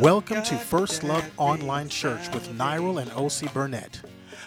[0.00, 3.46] Welcome to First Love Online Church with Niral and O.C.
[3.54, 4.00] Burnett.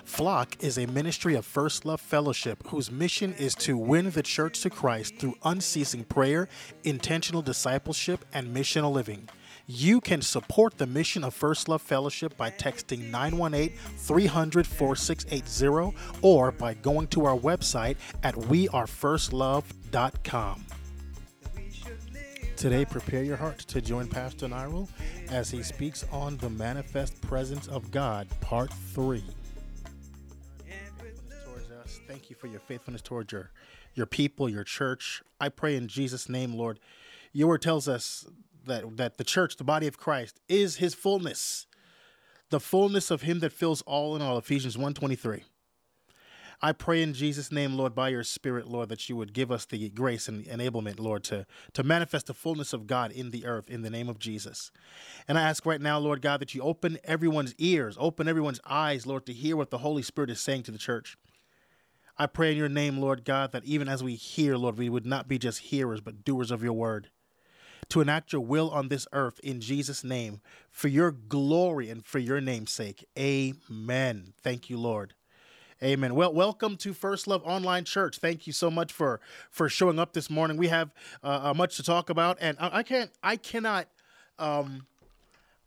[0.03, 4.60] Flock is a ministry of First Love Fellowship whose mission is to win the church
[4.63, 6.49] to Christ through unceasing prayer,
[6.83, 9.29] intentional discipleship, and missional living.
[9.65, 16.52] You can support the mission of First Love Fellowship by texting 918 300 4680 or
[16.52, 20.66] by going to our website at wearefirstlove.com.
[22.62, 24.88] Today, prepare your heart to join Pastor Niral
[25.32, 29.24] as he speaks on the manifest presence of God, part three.
[32.08, 33.50] Thank you for your faithfulness towards your,
[33.96, 35.24] your people, your church.
[35.40, 36.80] I pray in Jesus' name, Lord.
[37.34, 38.28] Your word tells us
[38.68, 41.66] that, that the church, the body of Christ, is his fullness,
[42.52, 44.38] the fullness of him that fills all in all.
[44.38, 45.46] Ephesians 1.23.
[46.64, 49.66] I pray in Jesus' name, Lord, by your Spirit, Lord, that you would give us
[49.66, 53.68] the grace and enablement, Lord, to, to manifest the fullness of God in the earth
[53.68, 54.72] in the name of Jesus.
[55.28, 59.08] And I ask right now, Lord God, that you open everyone's ears, open everyone's eyes,
[59.08, 61.18] Lord, to hear what the Holy Spirit is saying to the church.
[62.16, 65.06] I pray in your name, Lord God, that even as we hear, Lord, we would
[65.06, 67.09] not be just hearers, but doers of your word.
[67.90, 72.20] To enact your will on this earth in Jesus' name, for your glory and for
[72.20, 73.03] your name's sake.
[73.18, 74.34] Amen.
[74.44, 75.16] Thank you, Lord.
[75.84, 76.14] Amen.
[76.14, 78.20] Well, welcome to First Love Online Church.
[78.20, 80.58] Thank you so much for for showing up this morning.
[80.58, 80.94] We have
[81.24, 83.88] uh, uh, much to talk about, and I, I can't, I cannot,
[84.38, 84.86] um,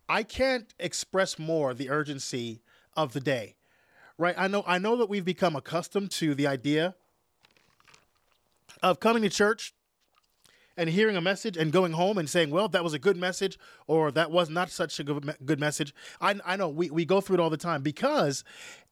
[0.07, 2.61] I can't express more the urgency
[2.95, 3.55] of the day.
[4.17, 4.35] Right?
[4.37, 6.95] I know, I know that we've become accustomed to the idea
[8.81, 9.73] of coming to church
[10.77, 13.57] and hearing a message and going home and saying, well, that was a good message
[13.87, 15.93] or that was not such a good, good message.
[16.19, 18.43] I, I know we, we go through it all the time because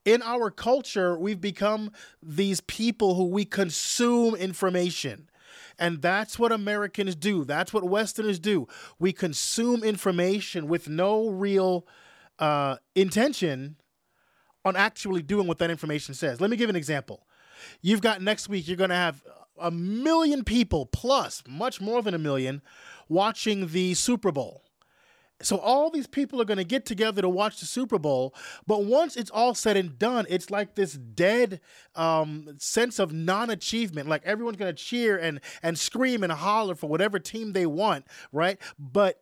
[0.06, 5.30] in our culture, we've become these people who we consume information.
[5.80, 7.46] And that's what Americans do.
[7.46, 8.68] That's what Westerners do.
[9.00, 11.88] We consume information with no real
[12.40, 13.78] uh, intention
[14.66, 16.40] on actually doing what that information says.
[16.40, 17.26] Let me give an example.
[17.82, 19.24] You've got next week, you're going to have
[19.60, 22.62] a million people plus, much more than a million,
[23.08, 24.63] watching the Super Bowl.
[25.44, 28.34] So all these people are going to get together to watch the Super Bowl,
[28.66, 31.60] but once it's all said and done, it's like this dead
[31.96, 34.08] um, sense of non-achievement.
[34.08, 38.06] Like everyone's going to cheer and and scream and holler for whatever team they want,
[38.32, 38.58] right?
[38.80, 39.22] But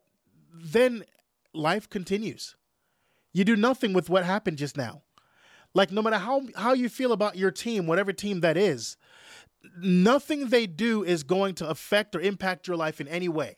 [0.53, 1.03] then
[1.53, 2.55] life continues.
[3.33, 5.01] You do nothing with what happened just now.
[5.73, 8.97] Like no matter how how you feel about your team, whatever team that is,
[9.81, 13.57] nothing they do is going to affect or impact your life in any way.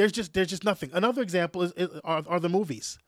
[0.00, 0.88] There's just there's just nothing.
[0.94, 2.98] Another example is, is are, are the movies.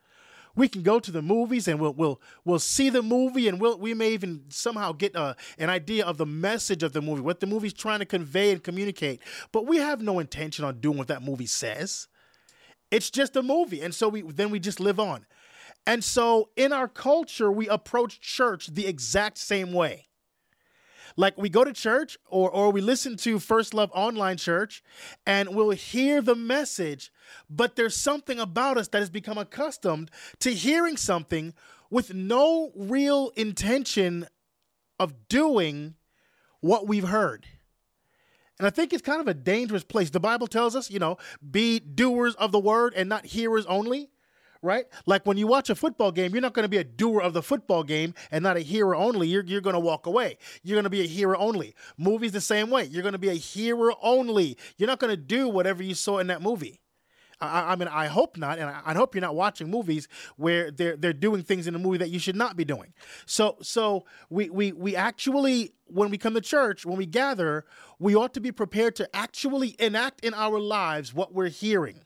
[0.54, 3.78] We can go to the movies and we'll we'll we'll see the movie and we'll
[3.78, 7.22] we may even somehow get a, uh, an idea of the message of the movie,
[7.22, 9.20] what the movie's trying to convey and communicate.
[9.52, 12.08] But we have no intention on doing what that movie says.
[12.90, 15.24] It's just a movie, and so we then we just live on.
[15.86, 20.08] And so in our culture, we approach church the exact same way.
[21.16, 24.82] Like we go to church or or we listen to First Love online church
[25.26, 27.12] and we'll hear the message,
[27.48, 31.54] but there's something about us that has become accustomed to hearing something
[31.90, 34.26] with no real intention
[34.98, 35.94] of doing
[36.60, 37.46] what we've heard.
[38.58, 40.10] And I think it's kind of a dangerous place.
[40.10, 41.18] The Bible tells us, you know,
[41.50, 44.11] be doers of the word and not hearers only
[44.62, 44.86] right?
[45.06, 47.32] Like when you watch a football game, you're not going to be a doer of
[47.32, 49.28] the football game and not a hearer only.
[49.28, 50.38] You're, you're going to walk away.
[50.62, 51.74] You're going to be a hearer only.
[51.98, 52.84] Movies the same way.
[52.84, 54.56] You're going to be a hearer only.
[54.78, 56.80] You're not going to do whatever you saw in that movie.
[57.40, 60.06] I, I mean, I hope not, and I, I, hope you're not watching movies
[60.36, 62.92] where they're they're doing things in a movie that you should not be doing.
[63.26, 67.64] So, so we we we actually, when we come to church, when we gather,
[67.98, 72.04] we ought to be prepared to actually enact in our lives what we're hearing.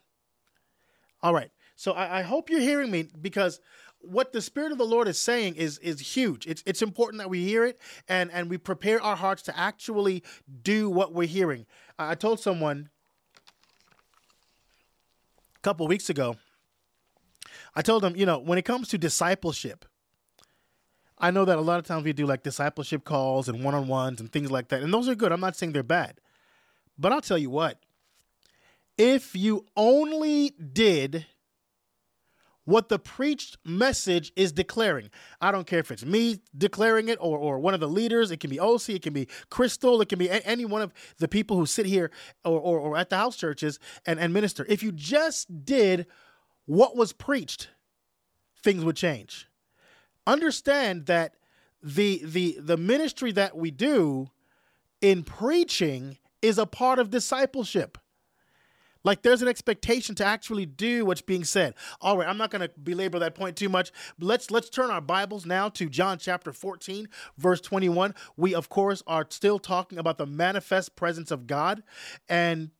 [1.21, 1.51] All right.
[1.77, 3.61] So I, I hope you're hearing me because
[4.01, 6.45] what the spirit of the lord is saying is is huge.
[6.47, 7.79] It's it's important that we hear it
[8.09, 10.23] and and we prepare our hearts to actually
[10.63, 11.65] do what we're hearing.
[11.97, 12.89] I told someone
[15.55, 16.37] a couple weeks ago
[17.75, 19.85] i told them you know when it comes to discipleship
[21.17, 24.31] i know that a lot of times we do like discipleship calls and one-on-ones and
[24.31, 25.31] things like that and those are good.
[25.31, 26.19] I'm not saying they're bad.
[26.97, 27.79] But i'll tell you what.
[28.97, 31.25] If you only did
[32.67, 35.09] what the preached message is declaring.
[35.39, 38.29] I don't care if it's me declaring it or, or one of the leaders.
[38.29, 41.29] It can be OC, it can be Crystal, it can be any one of the
[41.29, 42.11] people who sit here
[42.43, 44.65] or, or, or at the house churches and, and minister.
[44.67, 46.07] If you just did
[46.65, 47.69] what was preached,
[48.61, 49.47] things would change.
[50.27, 51.35] Understand that
[51.81, 54.29] the the the ministry that we do
[54.99, 57.97] in preaching is a part of discipleship.
[59.07, 61.75] Like there's an expectation to actually do what's being said.
[62.01, 63.89] All right, I'm not going to belabor that point too much.
[64.19, 67.07] Let's let's turn our Bibles now to John chapter 14,
[67.37, 68.13] verse 21.
[68.35, 71.83] We of course are still talking about the manifest presence of God
[72.27, 72.71] and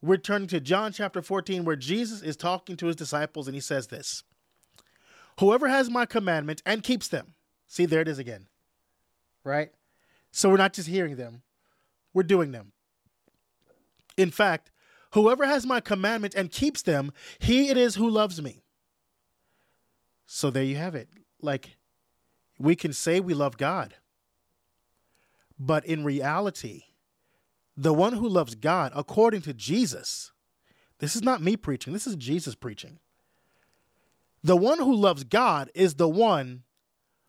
[0.00, 3.60] we're turning to John chapter 14 where Jesus is talking to his disciples and he
[3.60, 4.22] says this.
[5.40, 7.34] Whoever has my commandment and keeps them.
[7.66, 8.46] See, there it is again.
[9.42, 9.72] Right?
[10.30, 11.42] So we're not just hearing them,
[12.14, 12.70] we're doing them.
[14.16, 14.70] In fact,
[15.12, 18.62] whoever has my commandments and keeps them, he it is who loves me.
[20.26, 21.08] So there you have it.
[21.40, 21.76] Like,
[22.58, 23.94] we can say we love God,
[25.58, 26.84] but in reality,
[27.76, 30.32] the one who loves God, according to Jesus,
[30.98, 32.98] this is not me preaching, this is Jesus preaching.
[34.44, 36.62] The one who loves God is the one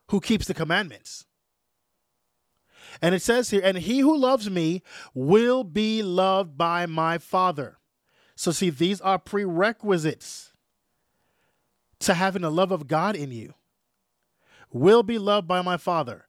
[0.10, 1.26] who keeps the commandments.
[3.02, 4.82] And it says here, and he who loves me
[5.14, 7.78] will be loved by my Father.
[8.36, 10.54] So, see, these are prerequisites
[12.00, 13.54] to having the love of God in you.
[14.72, 16.26] Will be loved by my Father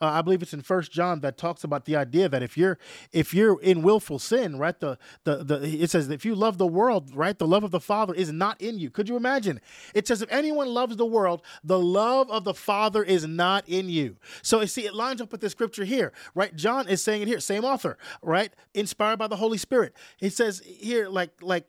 [0.00, 2.78] uh, I believe it's in First John that talks about the idea that if you're
[3.12, 4.78] if you're in willful sin, right?
[4.78, 7.38] The the the it says if you love the world, right?
[7.38, 8.90] The love of the Father is not in you.
[8.90, 9.60] Could you imagine?
[9.94, 13.88] It says if anyone loves the world, the love of the Father is not in
[13.88, 14.16] you.
[14.42, 16.54] So you see, it lines up with the scripture here, right?
[16.54, 18.52] John is saying it here, same author, right?
[18.74, 19.94] Inspired by the Holy Spirit.
[20.18, 21.66] He says here, like like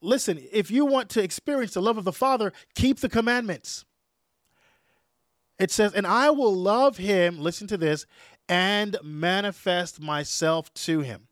[0.00, 3.84] listen, if you want to experience the love of the Father, keep the commandments.
[5.58, 8.06] It says, And I will love him, listen to this,
[8.48, 11.28] and manifest myself to him.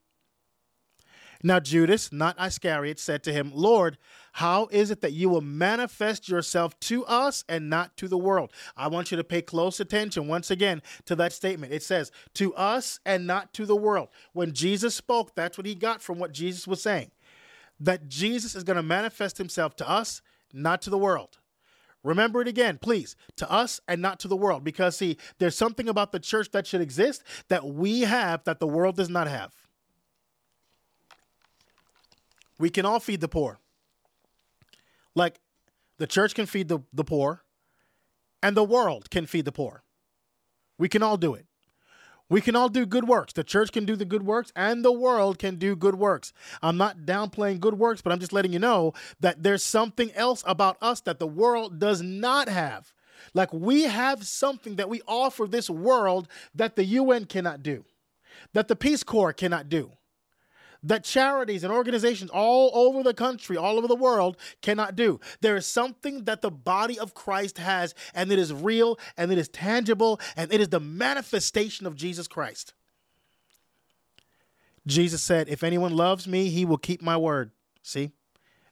[1.42, 3.98] Now, Judas, not Iscariot, said to him, Lord,
[4.32, 8.52] how is it that you will manifest yourself to us and not to the world?
[8.76, 11.72] I want you to pay close attention once again to that statement.
[11.72, 14.08] It says, to us and not to the world.
[14.32, 17.10] When Jesus spoke, that's what he got from what Jesus was saying.
[17.80, 20.22] That Jesus is going to manifest himself to us,
[20.52, 21.38] not to the world.
[22.04, 24.64] Remember it again, please, to us and not to the world.
[24.64, 28.66] Because, see, there's something about the church that should exist that we have that the
[28.66, 29.52] world does not have.
[32.58, 33.58] We can all feed the poor.
[35.14, 35.40] Like
[35.98, 37.44] the church can feed the, the poor,
[38.42, 39.84] and the world can feed the poor.
[40.78, 41.46] We can all do it.
[42.32, 43.34] We can all do good works.
[43.34, 46.32] The church can do the good works and the world can do good works.
[46.62, 50.42] I'm not downplaying good works, but I'm just letting you know that there's something else
[50.46, 52.94] about us that the world does not have.
[53.34, 57.84] Like we have something that we offer this world that the UN cannot do,
[58.54, 59.92] that the Peace Corps cannot do
[60.82, 65.20] that charities and organizations all over the country, all over the world cannot do.
[65.40, 69.38] There is something that the body of Christ has, and it is real, and it
[69.38, 72.74] is tangible, and it is the manifestation of Jesus Christ.
[74.86, 77.52] Jesus said, If anyone loves me, he will keep my word.
[77.82, 78.12] See?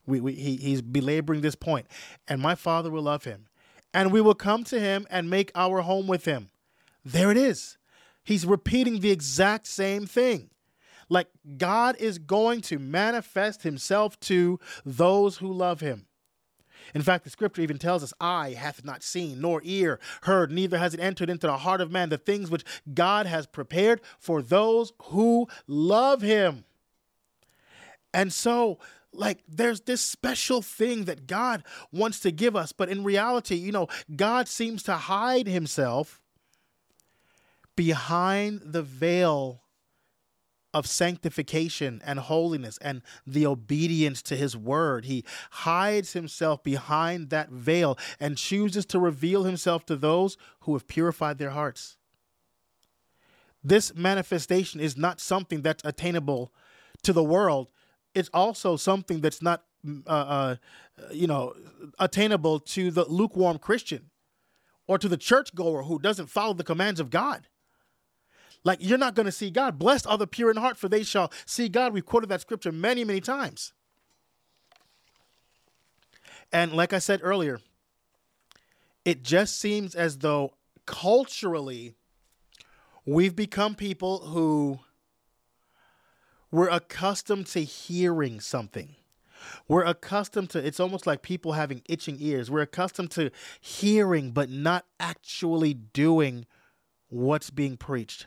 [0.07, 1.87] We, we, he, he's belaboring this point.
[2.27, 3.47] And my Father will love him.
[3.95, 6.51] And we will come to him and make our home with him.
[7.05, 7.79] There it is.
[8.25, 10.51] He's repeating the exact same thing.
[11.11, 11.29] Like
[11.59, 16.07] God is going to manifest himself to those who love him.
[16.95, 20.79] In fact, the scripture even tells us, Eye hath not seen, nor ear heard, neither
[20.79, 22.65] has it entered into the heart of man the things which
[22.95, 26.65] God has prepared for those who love him.
[28.15, 28.79] And so,
[29.13, 31.63] like, there's this special thing that God
[31.93, 36.21] wants to give us, but in reality, you know, God seems to hide himself
[37.77, 39.63] behind the veil
[40.73, 45.05] of sanctification and holiness and the obedience to his word.
[45.05, 50.87] He hides himself behind that veil and chooses to reveal himself to those who have
[50.87, 51.97] purified their hearts.
[53.63, 56.53] This manifestation is not something that's attainable
[57.03, 57.69] to the world.
[58.15, 59.65] It's also something that's not,
[60.07, 60.57] uh, uh,
[61.13, 61.55] you know,
[61.99, 64.11] attainable to the lukewarm Christian
[64.87, 67.49] or to the churchgoer who doesn't follow the commands of God.
[68.65, 69.79] Like you're not going to see God.
[69.79, 71.93] Blessed are the pure in heart, for they shall see God.
[71.93, 73.73] We've quoted that scripture many, many times.
[76.53, 77.61] And like I said earlier,
[79.05, 80.55] it just seems as though
[80.87, 81.95] culturally
[83.07, 84.81] we've become people who
[86.51, 88.97] we're accustomed to hearing something.
[89.69, 92.51] We're accustomed to it's almost like people having itching ears.
[92.51, 96.47] We're accustomed to hearing but not actually doing
[97.09, 98.27] what's being preached.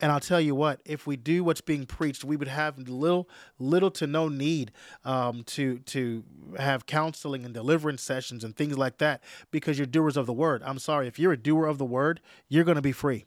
[0.00, 3.28] And I'll tell you what, if we do what's being preached, we would have little,
[3.58, 4.70] little to no need
[5.04, 6.22] um, to to
[6.56, 10.62] have counseling and deliverance sessions and things like that because you're doers of the word.
[10.64, 13.24] I'm sorry, if you're a doer of the word, you're going to be free.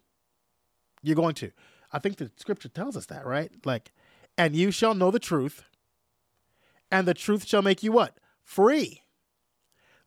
[1.03, 1.51] You're going to.
[1.91, 3.51] I think the scripture tells us that, right?
[3.65, 3.91] Like,
[4.37, 5.63] and you shall know the truth,
[6.89, 8.17] and the truth shall make you what?
[8.43, 9.01] Free.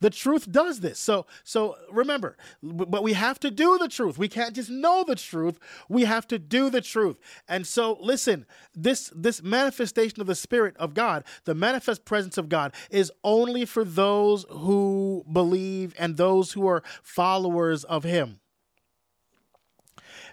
[0.05, 0.99] The truth does this.
[0.99, 4.19] So so remember, but we have to do the truth.
[4.19, 5.59] We can't just know the truth.
[5.89, 7.17] We have to do the truth.
[7.49, 8.45] And so listen,
[8.75, 13.65] this this manifestation of the spirit of God, the manifest presence of God is only
[13.65, 18.41] for those who believe and those who are followers of him.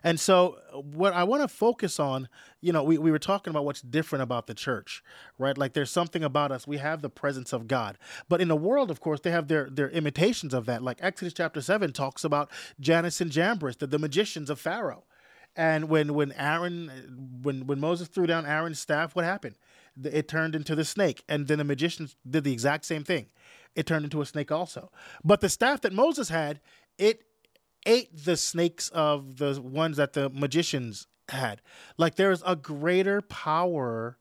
[0.04, 2.28] And so, what I want to focus on,
[2.60, 5.04] you know, we, we were talking about what's different about the church,
[5.38, 5.58] right?
[5.58, 6.66] Like there's something about us.
[6.66, 7.98] We have the presence of God.
[8.28, 10.82] But in the world, of course, they have their, their imitations of that.
[10.82, 15.04] Like Exodus chapter 7 talks about Jannes and Jambres, the, the magicians of Pharaoh.
[15.56, 19.56] And when when Aaron, when when Moses threw down Aaron's staff, what happened?
[20.02, 23.28] It turned into the snake, and then the magicians did the exact same thing.
[23.76, 24.92] It turned into a snake also.
[25.24, 26.62] But the staff that Moses had,
[26.98, 27.24] it
[27.86, 31.62] ate the snakes of the ones that the magicians had.
[31.98, 34.18] Like there's a greater power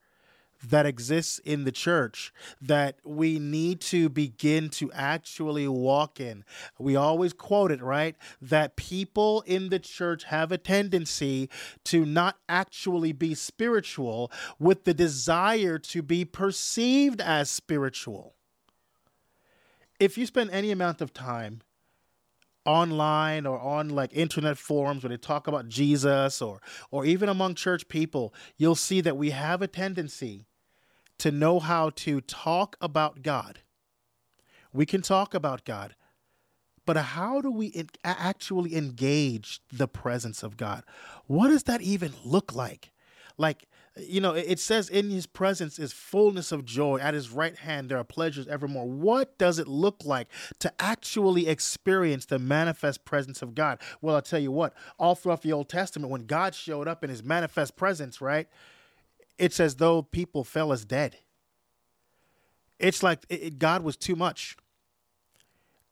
[0.63, 6.45] that exists in the church that we need to begin to actually walk in.
[6.79, 8.15] We always quote it, right?
[8.43, 11.49] That people in the church have a tendency
[11.85, 18.35] to not actually be spiritual with the desire to be perceived as spiritual.
[19.99, 21.61] If you spend any amount of time
[22.71, 26.61] online or on like internet forums where they talk about Jesus or
[26.91, 30.47] or even among church people, you'll see that we have a tendency
[31.19, 33.61] to know how to talk about God.
[34.73, 35.97] We can talk about God,
[36.87, 40.85] but how do we in, actually engage the presence of God?
[41.27, 42.93] What does that even look like?
[43.37, 43.67] Like
[43.97, 46.99] you know, it says in his presence is fullness of joy.
[46.99, 48.89] At his right hand there are pleasures evermore.
[48.89, 50.29] What does it look like
[50.61, 53.81] to actually experience the manifest presence of God?
[54.01, 57.11] Well, I'll tell you what, all throughout the Old Testament, when God showed up in
[57.11, 58.49] his manifest presence, right,
[59.39, 61.17] it's as though people fell as dead.
[62.79, 64.57] It's like it, God was too much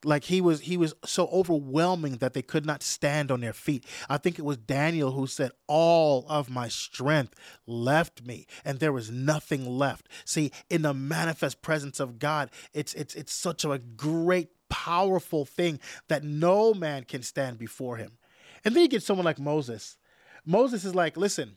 [0.05, 3.85] like he was he was so overwhelming that they could not stand on their feet.
[4.09, 7.35] I think it was daniel who said all of my strength
[7.67, 10.09] left me and there was nothing left.
[10.25, 15.81] See in the manifest presence of god it's it's it's such a great powerful thing
[16.09, 18.19] that no man can stand before him.
[18.64, 19.97] And then you get someone like moses.
[20.45, 21.57] Moses is like listen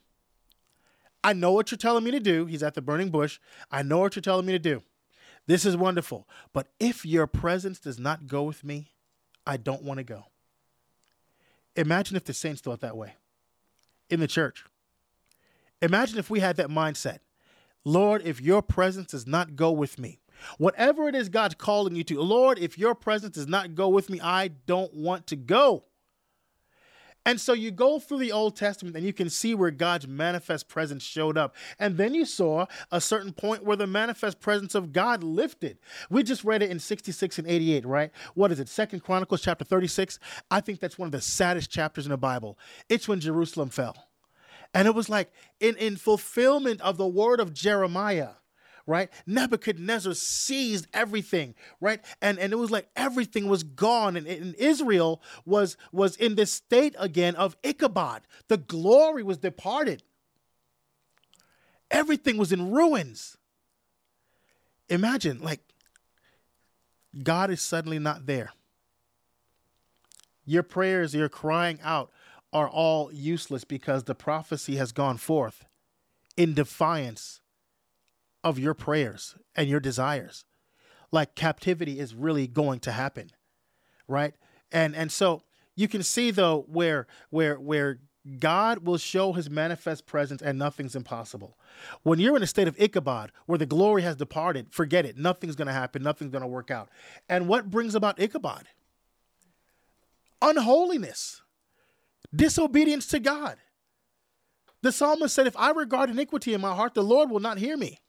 [1.24, 2.46] i know what you're telling me to do.
[2.46, 3.40] He's at the burning bush.
[3.70, 4.82] I know what you're telling me to do
[5.52, 6.28] this is wonderful.
[6.54, 8.92] But if your presence does not go with me,
[9.46, 10.26] I don't want to go.
[11.76, 13.16] Imagine if the saints thought that way
[14.10, 14.64] in the church.
[15.82, 17.20] Imagine if we had that mindset.
[17.84, 20.20] Lord, if your presence does not go with me,
[20.58, 24.10] whatever it is God's calling you to, Lord, if your presence does not go with
[24.10, 25.84] me, I don't want to go.
[27.26, 30.68] And so you go through the Old Testament and you can see where God's manifest
[30.68, 31.56] presence showed up.
[31.78, 35.78] And then you saw a certain point where the manifest presence of God lifted.
[36.10, 38.12] We just read it in 66 and 88, right?
[38.34, 38.70] What is it?
[38.70, 40.18] Second Chronicles chapter 36.
[40.50, 42.58] I think that's one of the saddest chapters in the Bible.
[42.90, 44.08] It's when Jerusalem fell.
[44.74, 48.30] And it was like in, in fulfillment of the word of Jeremiah
[48.88, 49.10] right?
[49.26, 52.04] Nebuchadnezzar seized everything, right?
[52.22, 56.52] And and it was like everything was gone, and, and Israel was was in this
[56.52, 58.22] state again of Ichabod.
[58.48, 60.04] The glory was departed.
[61.90, 63.38] Everything was in ruins.
[64.88, 65.62] Imagine, like,
[67.22, 68.52] God is suddenly not there.
[70.46, 72.12] Your prayers, your crying out
[72.54, 75.66] are all useless because the prophecy has gone forth
[76.36, 77.41] in defiance
[78.44, 80.46] of your prayers and your desires.
[81.12, 83.32] Like captivity is really going to happen,
[84.08, 84.34] right?
[84.72, 85.44] And and so
[85.76, 88.00] you can see though where where where
[88.40, 91.58] God will show his manifest presence and nothing's impossible.
[92.04, 95.18] When you're in a state of Ichabod where the glory has departed, forget it.
[95.18, 96.04] Nothing's going to happen.
[96.04, 96.90] Nothing's going to work out.
[97.28, 98.68] And what brings about Ichabod?
[100.42, 101.42] Unholiness,
[102.36, 103.58] disobedience to God.
[104.82, 107.78] The psalmist said, If I regard iniquity in my heart, the Lord will not hear
[107.78, 108.01] me.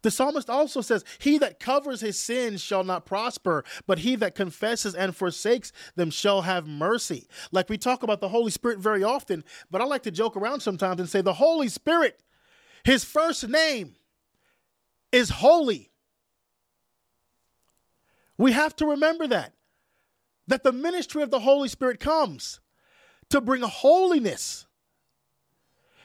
[0.00, 4.34] The psalmist also says, He that covers his sins shall not prosper, but he that
[4.34, 7.28] confesses and forsakes them shall have mercy.
[7.50, 10.60] Like we talk about the Holy Spirit very often, but I like to joke around
[10.60, 12.22] sometimes and say, The Holy Spirit,
[12.84, 13.94] his first name
[15.12, 15.90] is holy.
[18.38, 19.52] We have to remember that.
[20.48, 22.58] That the ministry of the Holy Spirit comes
[23.30, 24.66] to bring holiness.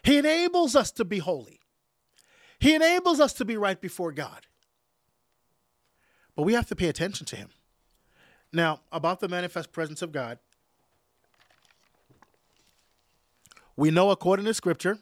[0.03, 1.61] He enables us to be holy.
[2.59, 4.47] He enables us to be right before God.
[6.35, 7.49] But we have to pay attention to Him.
[8.53, 10.39] Now, about the manifest presence of God,
[13.75, 14.99] we know according to Scripture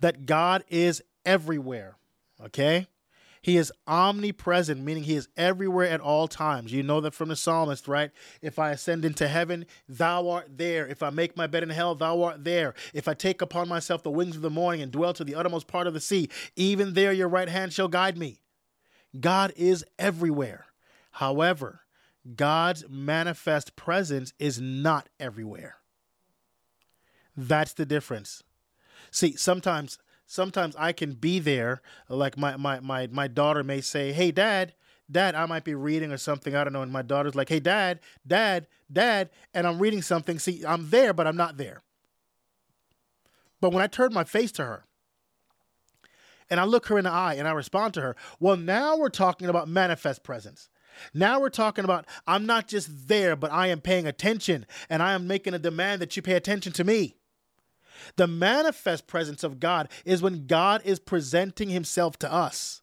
[0.00, 1.96] that God is everywhere.
[2.44, 2.86] Okay?
[3.42, 6.72] He is omnipresent, meaning he is everywhere at all times.
[6.72, 8.10] You know that from the psalmist, right?
[8.42, 10.86] If I ascend into heaven, thou art there.
[10.86, 12.74] If I make my bed in hell, thou art there.
[12.92, 15.68] If I take upon myself the wings of the morning and dwell to the uttermost
[15.68, 18.42] part of the sea, even there your right hand shall guide me.
[19.18, 20.66] God is everywhere.
[21.12, 21.80] However,
[22.36, 25.76] God's manifest presence is not everywhere.
[27.34, 28.42] That's the difference.
[29.10, 29.98] See, sometimes
[30.30, 31.82] sometimes I can be there.
[32.08, 34.74] Like my my my my daughter may say, "Hey, Dad."
[35.12, 36.54] Dad, I might be reading or something.
[36.54, 36.82] I don't know.
[36.82, 39.28] And my daughter's like, hey, dad, dad, dad.
[39.52, 40.38] And I'm reading something.
[40.38, 41.82] See, I'm there, but I'm not there.
[43.60, 44.84] But when I turn my face to her
[46.48, 49.08] and I look her in the eye and I respond to her, well, now we're
[49.08, 50.68] talking about manifest presence.
[51.12, 55.14] Now we're talking about I'm not just there, but I am paying attention and I
[55.14, 57.16] am making a demand that you pay attention to me.
[58.16, 62.82] The manifest presence of God is when God is presenting himself to us.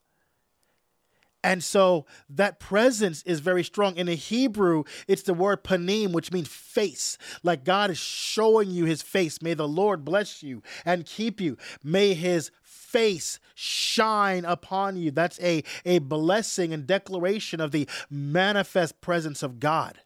[1.44, 3.96] And so that presence is very strong.
[3.96, 7.18] In the Hebrew, it's the word panim, which means face.
[7.44, 9.42] Like God is showing you his face.
[9.42, 11.58] May the Lord bless you and keep you.
[11.84, 15.12] May his face shine upon you.
[15.12, 20.00] That's a, a blessing and declaration of the manifest presence of God.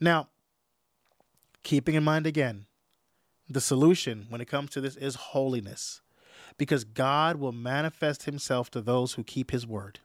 [0.00, 0.28] Now,
[1.62, 2.65] keeping in mind again,
[3.48, 6.00] the solution when it comes to this is holiness,
[6.58, 10.00] because God will manifest himself to those who keep his word.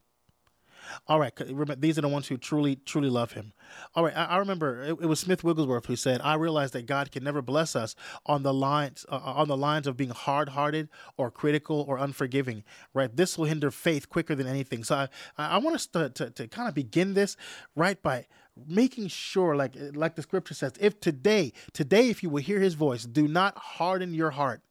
[1.08, 3.54] All right, remember, these are the ones who truly, truly love him.
[3.96, 6.86] All right, I, I remember it, it, was Smith Wigglesworth who said, "I realize that
[6.86, 7.96] God can never bless us
[8.26, 12.64] on the lines uh, on the lines of being hard-hearted or critical or unforgiving.
[12.94, 14.84] Right, this will hinder faith quicker than anything.
[14.84, 17.38] So I, I want us to, to, to kind of begin this
[17.76, 18.26] right by
[18.68, 22.60] making sure like eh, like the scripture says if today today if you will hear
[22.60, 24.62] his voice do not harden your heart.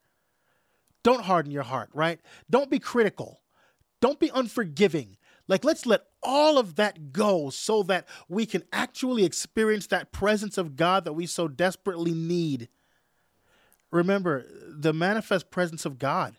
[1.02, 2.20] Don't harden your heart right?
[2.48, 3.40] Don't be critical.
[4.00, 5.16] Don't be unforgiving.
[5.48, 10.58] Like let's let all of that go so that we can actually experience that presence
[10.58, 12.68] of god that we so desperately need.
[13.90, 16.36] Remember the manifest presence of god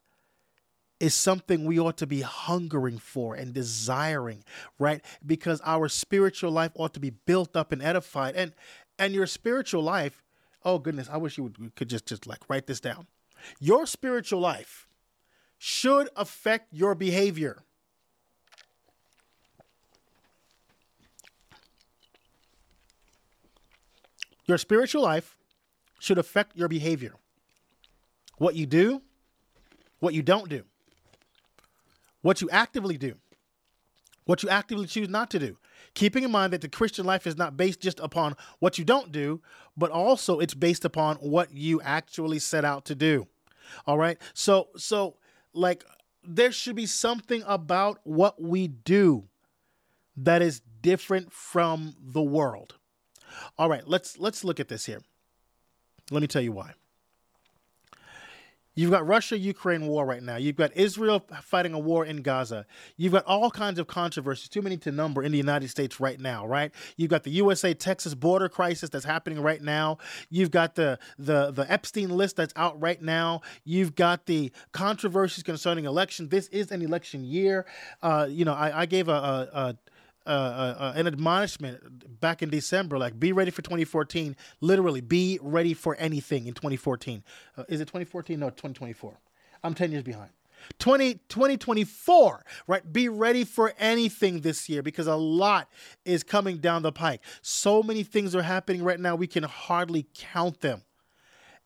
[1.02, 4.44] is something we ought to be hungering for and desiring,
[4.78, 5.04] right?
[5.26, 8.36] Because our spiritual life ought to be built up and edified.
[8.36, 8.54] And
[9.00, 10.24] and your spiritual life,
[10.64, 13.08] oh goodness, I wish you would, could just just like write this down.
[13.60, 14.88] Your spiritual life
[15.58, 17.64] should affect your behavior.
[24.46, 25.36] Your spiritual life
[26.00, 27.16] should affect your behavior.
[28.38, 29.02] What you do,
[30.00, 30.64] what you don't do
[32.22, 33.16] what you actively do,
[34.26, 35.58] what you actively choose not to do.
[35.94, 39.12] Keeping in mind that the Christian life is not based just upon what you don't
[39.12, 39.42] do,
[39.76, 43.28] but also it's based upon what you actually set out to do.
[43.86, 44.18] All right?
[44.34, 45.18] So so
[45.54, 45.84] like
[46.24, 49.28] there should be something about what we do
[50.18, 52.76] that is different from the world.
[53.58, 55.02] All right, let's let's look at this here.
[56.10, 56.74] Let me tell you why.
[58.74, 60.38] You've got Russia Ukraine war right now.
[60.38, 62.66] You've got Israel fighting a war in Gaza.
[62.96, 66.20] You've got all kinds of controversies, too many to number, in the United States right
[66.20, 66.72] now, right?
[66.96, 69.98] You've got the USA Texas border crisis that's happening right now.
[70.30, 73.42] You've got the, the, the Epstein list that's out right now.
[73.66, 76.30] You've got the controversies concerning election.
[76.30, 77.66] This is an election year.
[78.02, 79.78] Uh, you know, I, I gave a, a, a
[80.26, 84.36] uh, uh, uh, an admonishment back in December, like be ready for 2014.
[84.60, 87.24] Literally, be ready for anything in 2014.
[87.58, 88.40] Uh, is it 2014?
[88.40, 89.20] No, 2024.
[89.64, 90.30] I'm 10 years behind.
[90.78, 92.94] 20, 2024, right?
[92.94, 95.70] Be ready for anything this year because a lot
[96.06, 97.22] is coming down the pike.
[97.42, 100.84] So many things are happening right now, we can hardly count them.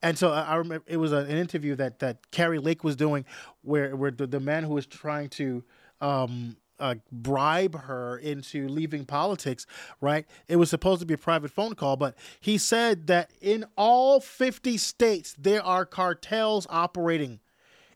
[0.01, 3.25] And so I remember it was an interview that that Kari Lake was doing,
[3.63, 5.63] where where the, the man who was trying to
[5.99, 9.65] um, uh, bribe her into leaving politics,
[10.01, 10.25] right?
[10.47, 14.19] It was supposed to be a private phone call, but he said that in all
[14.19, 17.39] 50 states, there are cartels operating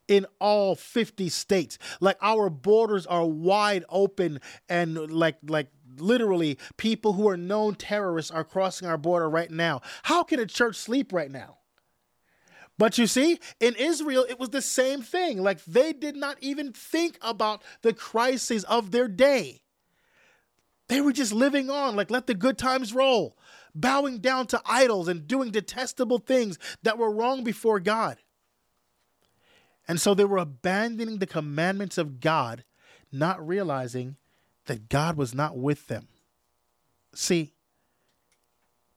[0.07, 1.77] in all 50 states.
[1.99, 8.31] Like our borders are wide open and like, like, literally people who are known terrorists
[8.31, 9.81] are crossing our border right now.
[10.03, 11.58] How can a church sleep right now?
[12.79, 15.43] But you see, in Israel, it was the same thing.
[15.43, 19.61] Like they did not even think about the crises of their day.
[20.87, 23.37] They were just living on, like let the good times roll,
[23.75, 28.17] bowing down to idols and doing detestable things that were wrong before God.
[29.85, 32.63] And so they were abandoning the commandments of God,
[33.11, 34.15] not realizing
[34.67, 36.07] that God was not with them.
[37.13, 37.51] See,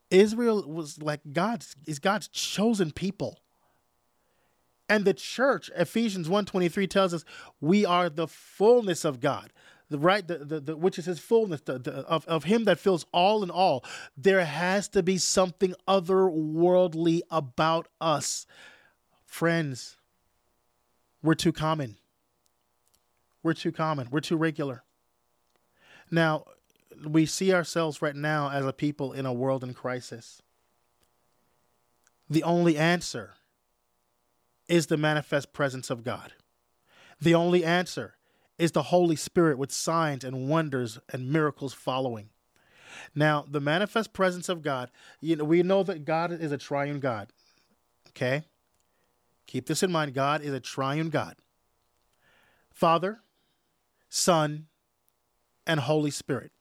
[0.09, 3.42] Israel was like God's is God's chosen people.
[4.89, 7.25] And the church, Ephesians 1:23 tells us
[7.61, 9.53] we are the fullness of God.
[9.89, 12.79] The right the, the, the which is his fullness the, the, of, of him that
[12.79, 13.85] fills all in all.
[14.17, 18.47] There has to be something otherworldly about us.
[19.27, 19.97] Friends,
[21.23, 21.97] we're too common.
[23.43, 24.09] We're too common.
[24.11, 24.83] We're too regular.
[26.11, 26.45] Now,
[27.05, 30.43] we see ourselves right now as a people in a world in crisis.
[32.29, 33.35] The only answer
[34.69, 36.33] is the manifest presence of God.
[37.21, 38.17] The only answer
[38.59, 42.31] is the Holy Spirit with signs and wonders and miracles following.
[43.15, 47.01] Now, the manifest presence of God, you know, we know that God is a triune
[47.01, 47.33] God.
[48.11, 48.45] Okay?
[49.47, 50.15] Keep this in mind.
[50.15, 51.37] God is a triune God.
[52.71, 53.21] Father,
[54.09, 54.67] Son,
[55.67, 56.53] and Holy Spirit.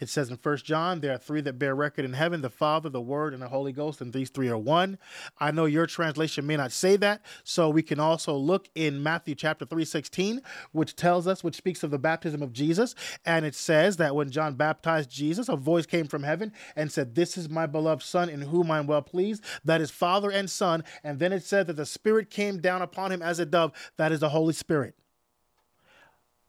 [0.00, 2.88] It says in First John, there are three that bear record in heaven: the Father,
[2.88, 4.98] the Word, and the Holy Ghost, and these three are one.
[5.38, 9.34] I know your translation may not say that, so we can also look in Matthew
[9.34, 13.54] chapter three, sixteen, which tells us, which speaks of the baptism of Jesus, and it
[13.54, 17.48] says that when John baptized Jesus, a voice came from heaven and said, "This is
[17.48, 21.18] my beloved Son, in whom I am well pleased." That is Father and Son, and
[21.18, 23.72] then it said that the Spirit came down upon him as a dove.
[23.96, 24.94] That is the Holy Spirit.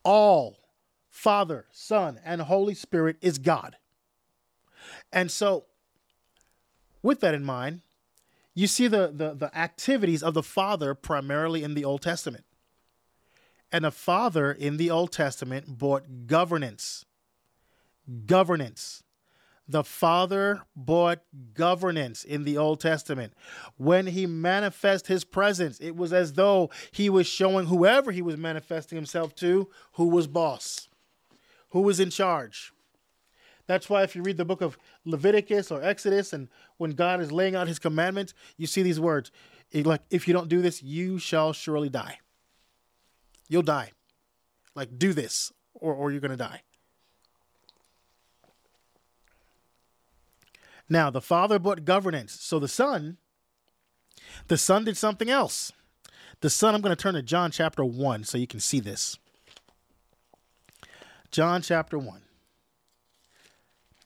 [0.04, 0.58] All
[1.16, 3.78] Father, Son, and Holy Spirit is God.
[5.14, 5.64] And so,
[7.02, 7.82] with that in mind,
[8.54, 12.44] you see the, the, the activities of the Father primarily in the Old Testament.
[13.72, 17.06] And the Father in the Old Testament brought governance.
[18.26, 19.02] Governance.
[19.70, 21.22] The Father brought
[21.54, 23.34] governance in the Old Testament.
[23.78, 28.36] When he manifest his presence, it was as though he was showing whoever he was
[28.36, 30.90] manifesting himself to who was boss
[31.76, 32.72] who was in charge.
[33.68, 37.34] That's why if you read the book of Leviticus or Exodus and when God is
[37.34, 39.30] laying out his commandments, you see these words.
[39.74, 42.20] Like, if you don't do this, you shall surely die.
[43.50, 43.92] You'll die.
[44.74, 46.62] Like, do this or, or you're going to die.
[50.88, 52.40] Now, the Father brought governance.
[52.40, 53.18] So the Son,
[54.48, 55.74] the Son did something else.
[56.40, 59.20] The Son, I'm going to turn to John chapter 1 so you can see this.
[61.36, 62.22] John chapter 1.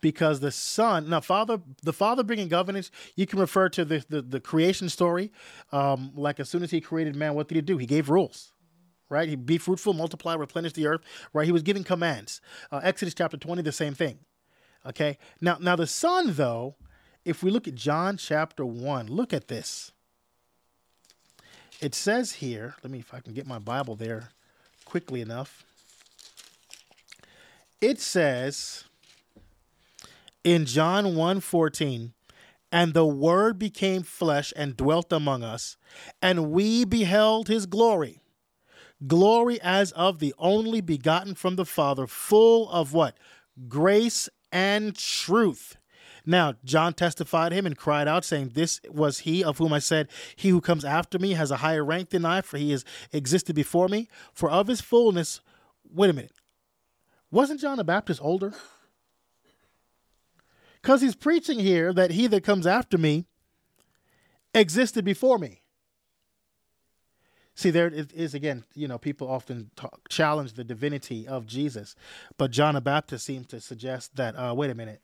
[0.01, 4.23] Because the Son, now Father, the Father bringing governance, you can refer to the, the,
[4.23, 5.31] the creation story.
[5.71, 7.77] Um, like as soon as he created man, what did he do?
[7.77, 8.53] He gave rules
[9.11, 9.27] right?
[9.27, 11.01] He be fruitful, multiply, replenish the earth,
[11.33, 11.43] right?
[11.43, 12.41] He was giving commands.
[12.71, 14.19] Uh, Exodus chapter 20, the same thing.
[14.85, 15.17] Okay.
[15.41, 16.75] Now, now the Son, though,
[17.25, 19.93] if we look at John chapter 1, look at this.
[21.81, 24.29] It says here, let me, if I can get my Bible there
[24.85, 25.65] quickly enough
[27.81, 28.85] it says
[30.43, 32.13] in John 1:14,
[32.71, 35.77] and the word became flesh and dwelt among us,
[36.21, 38.21] and we beheld his glory.
[39.07, 43.17] Glory as of the only begotten from the Father, full of what?
[43.67, 45.77] Grace and truth.
[46.25, 50.09] Now, John testified him and cried out, saying, This was he of whom I said,
[50.35, 53.55] He who comes after me has a higher rank than I, for he has existed
[53.55, 54.09] before me.
[54.33, 55.41] For of his fullness,
[55.89, 56.33] wait a minute,
[57.31, 58.53] wasn't John the Baptist older?
[60.81, 63.25] Because he's preaching here that he that comes after me
[64.53, 65.61] existed before me.
[67.53, 71.93] See, there it is again, you know, people often talk, challenge the divinity of Jesus,
[72.37, 75.01] but John the Baptist seems to suggest that, uh, wait a minute,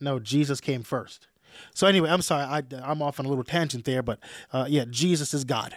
[0.00, 1.28] no, Jesus came first.
[1.74, 4.18] So, anyway, I'm sorry, I, am off on a little tangent there, but
[4.50, 5.76] uh, yeah, Jesus is God.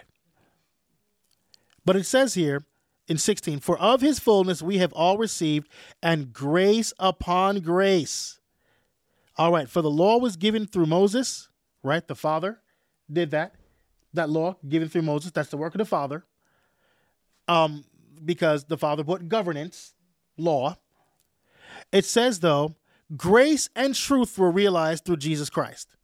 [1.84, 2.64] But it says here,
[3.08, 5.68] in 16, for of his fullness we have all received,
[6.02, 8.40] and grace upon grace.
[9.38, 11.50] All right, for the law was given through Moses,
[11.82, 12.08] right?
[12.08, 12.62] The Father
[13.12, 13.56] did that.
[14.14, 16.24] That law given through Moses, that's the work of the Father.
[17.48, 17.84] Um,
[18.24, 19.96] because the Father brought governance,
[20.38, 20.78] law.
[21.92, 22.76] It says, though,
[23.18, 25.96] grace and truth were realized through Jesus Christ.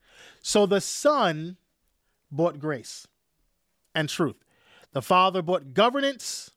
[0.42, 1.58] So the Son
[2.32, 3.08] brought grace
[3.96, 4.44] and truth.
[4.92, 6.52] The Father brought governance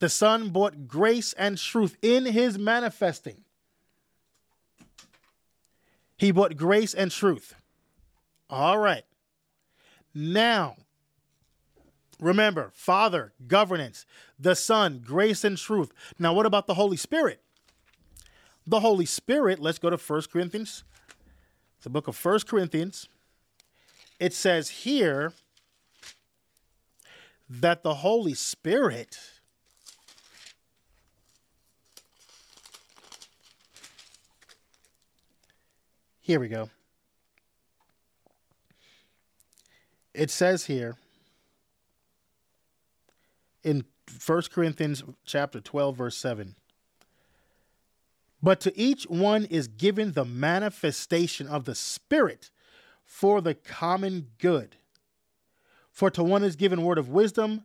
[0.00, 3.44] the Son brought grace and truth in his manifesting.
[6.16, 7.54] He brought grace and truth.
[8.50, 9.04] All right.
[10.14, 10.76] Now,
[12.20, 14.06] remember, Father, governance,
[14.38, 15.92] the Son, grace and truth.
[16.18, 17.40] Now, what about the Holy Spirit?
[18.66, 20.84] The Holy Spirit, let's go to 1 Corinthians.
[21.82, 23.08] The book of 1 Corinthians.
[24.18, 25.32] It says here
[27.48, 29.16] that the Holy Spirit
[36.28, 36.68] Here we go.
[40.12, 40.98] It says here
[43.64, 43.86] in
[44.26, 46.54] 1 Corinthians chapter 12 verse 7.
[48.42, 52.50] But to each one is given the manifestation of the Spirit
[53.06, 54.76] for the common good.
[55.90, 57.62] For to one is given word of wisdom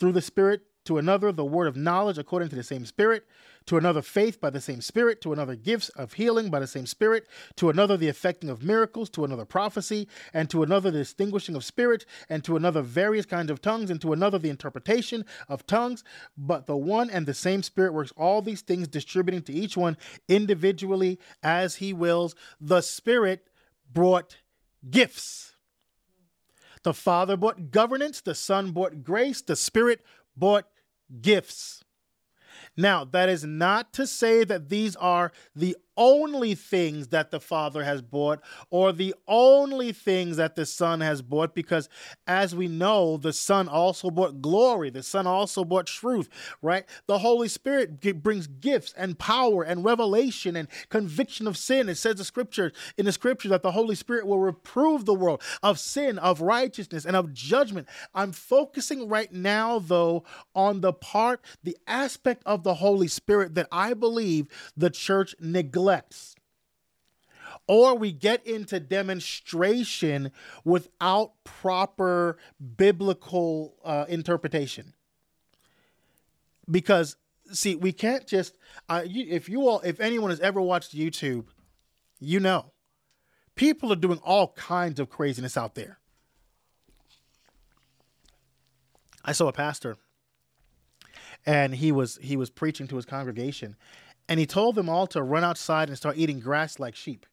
[0.00, 3.24] through the Spirit, to another the word of knowledge according to the same Spirit,
[3.66, 6.86] to another faith by the same Spirit, to another gifts of healing by the same
[6.86, 11.54] Spirit, to another the effecting of miracles, to another prophecy, and to another the distinguishing
[11.54, 15.66] of spirit, and to another various kinds of tongues, and to another the interpretation of
[15.66, 16.02] tongues.
[16.36, 19.96] But the one and the same Spirit works all these things, distributing to each one
[20.28, 22.34] individually as he wills.
[22.60, 23.46] The Spirit
[23.92, 24.38] brought
[24.90, 25.54] gifts.
[26.82, 30.00] The Father brought governance, the Son brought grace, the Spirit
[30.36, 30.66] brought
[31.20, 31.84] gifts.
[32.76, 37.84] Now, that is not to say that these are the only things that the Father
[37.84, 41.88] has bought or the only things that the Son has bought, because
[42.26, 46.28] as we know, the Son also bought glory, the Son also bought truth,
[46.62, 46.84] right?
[47.06, 51.88] The Holy Spirit brings gifts and power and revelation and conviction of sin.
[51.88, 55.42] It says the scripture in the scripture that the Holy Spirit will reprove the world
[55.62, 57.88] of sin, of righteousness, and of judgment.
[58.14, 60.24] I'm focusing right now, though,
[60.54, 65.81] on the part, the aspect of the Holy Spirit that I believe the church neglects
[65.82, 66.34] neglects.
[67.68, 70.32] Or we get into demonstration
[70.64, 72.36] without proper
[72.76, 74.94] biblical uh, interpretation.
[76.70, 77.16] Because,
[77.52, 78.56] see, we can't just,
[78.88, 81.46] uh, you, if you all, if anyone has ever watched YouTube,
[82.20, 82.72] you know,
[83.54, 85.98] people are doing all kinds of craziness out there.
[89.24, 89.98] I saw a pastor
[91.46, 93.76] and he was he was preaching to his congregation
[94.32, 97.26] and he told them all to run outside and start eating grass like sheep.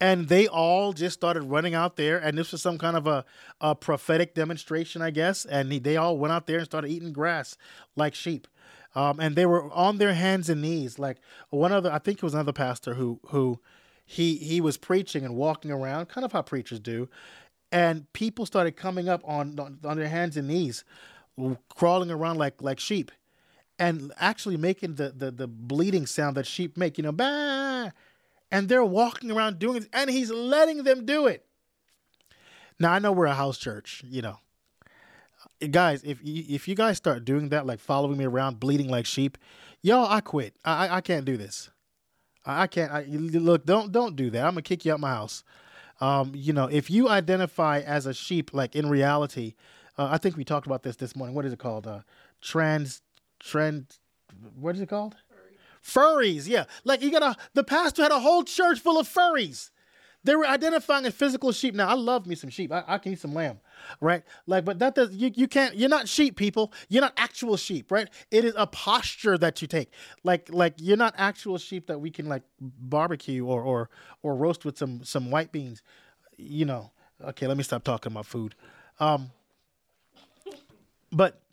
[0.00, 3.26] And they all just started running out there, and this was some kind of a,
[3.60, 5.44] a prophetic demonstration, I guess.
[5.44, 7.58] And he, they all went out there and started eating grass
[7.96, 8.48] like sheep.
[8.94, 11.18] Um, and they were on their hands and knees, like
[11.50, 11.92] one other.
[11.92, 13.60] I think it was another pastor who who
[14.06, 17.10] he he was preaching and walking around, kind of how preachers do,
[17.70, 20.82] and people started coming up on on their hands and knees,
[21.68, 23.10] crawling around like like sheep
[23.78, 27.90] and actually making the, the, the bleeding sound that sheep make, you know, bah,
[28.50, 31.44] and they're walking around doing it, and he's letting them do it.
[32.78, 34.38] Now I know we're a house church, you know,
[35.70, 36.02] guys.
[36.04, 39.38] If you, if you guys start doing that, like following me around, bleeding like sheep,
[39.82, 40.56] y'all, I quit.
[40.64, 41.70] I I can't do this.
[42.46, 42.92] I, can't.
[42.92, 44.44] I, look, don't don't do that.
[44.44, 45.44] I'm gonna kick you out my house.
[46.00, 49.54] Um, you know, if you identify as a sheep, like in reality,
[49.96, 51.34] uh, I think we talked about this this morning.
[51.34, 51.86] What is it called?
[51.86, 52.00] Uh,
[52.40, 53.00] trans
[53.44, 53.98] trend.
[54.58, 55.16] What is it called?
[55.84, 56.48] Furries.
[56.48, 57.36] Yeah, like you got a.
[57.52, 59.70] The pastor had a whole church full of furries.
[60.24, 61.74] They were identifying as physical sheep.
[61.74, 62.72] Now I love me some sheep.
[62.72, 63.60] I, I, can eat some lamb,
[64.00, 64.22] right?
[64.46, 65.76] Like, but that does you, you can't.
[65.76, 66.72] You're not sheep, people.
[66.88, 68.08] You're not actual sheep, right?
[68.30, 69.92] It is a posture that you take.
[70.22, 73.90] Like, like you're not actual sheep that we can like barbecue or or
[74.22, 75.82] or roast with some some white beans.
[76.38, 76.90] You know.
[77.22, 78.54] Okay, let me stop talking about food.
[78.98, 79.30] Um,
[81.12, 81.43] but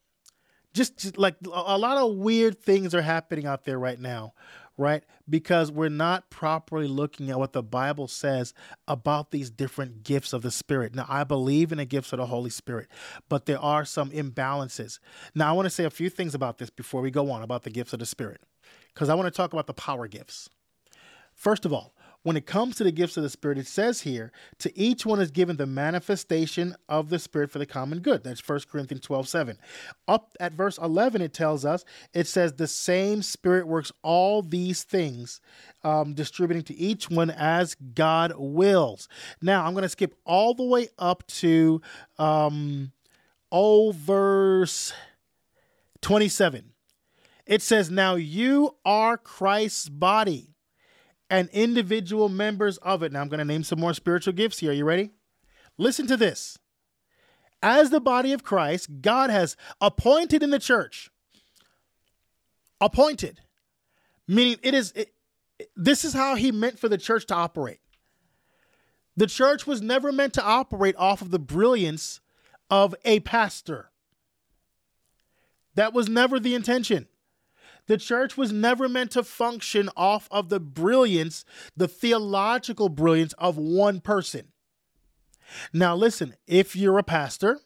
[0.74, 4.34] just, just like a lot of weird things are happening out there right now
[4.82, 5.04] right?
[5.30, 8.54] Because we're not properly looking at what the Bible says
[8.88, 10.96] about these different gifts of the Spirit.
[10.96, 12.90] Now, I believe in the gifts of the Holy Spirit,
[13.30, 15.00] but there are some imbalances.
[15.36, 17.64] Now, I want to say a few things about this before we go on about
[17.64, 18.42] the gifts of the Spirit,
[18.94, 20.50] because I want to talk about the power gifts.
[21.34, 24.32] First of all, when it comes to the gifts of the Spirit, it says here,
[24.60, 28.24] to each one is given the manifestation of the Spirit for the common good.
[28.24, 29.58] That's 1 Corinthians 12 7.
[30.08, 34.84] Up at verse 11, it tells us, it says, the same Spirit works all these
[34.84, 35.42] things,
[35.84, 39.08] um, distributing to each one as God wills.
[39.42, 41.82] Now, I'm going to skip all the way up to
[42.20, 42.92] um,
[43.52, 44.94] oh, verse
[46.02, 46.72] 27.
[47.48, 50.51] It says, Now you are Christ's body
[51.32, 53.14] and individual members of it.
[53.14, 54.72] Now I'm going to name some more spiritual gifts here.
[54.72, 55.12] Are you ready?
[55.78, 56.60] Listen to this.
[57.64, 61.10] As the body of Christ, God has appointed in the church,
[62.82, 63.40] appointed,
[64.28, 65.14] meaning it is, it,
[65.76, 67.80] this is how he meant for the church to operate.
[69.16, 72.20] The church was never meant to operate off of the brilliance
[72.70, 73.92] of a pastor.
[75.76, 77.08] That was never the intention.
[77.88, 81.44] The church was never meant to function off of the brilliance,
[81.76, 84.48] the theological brilliance of one person.
[85.74, 87.60] Now, listen, if you're a pastor,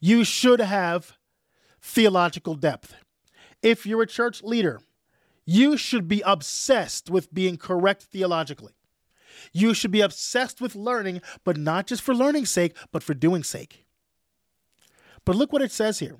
[0.00, 1.16] you should have
[1.80, 2.94] theological depth.
[3.62, 4.80] If you're a church leader,
[5.46, 8.72] you should be obsessed with being correct theologically.
[9.52, 13.48] You should be obsessed with learning, but not just for learning's sake, but for doing's
[13.48, 13.86] sake.
[15.24, 16.18] But look what it says here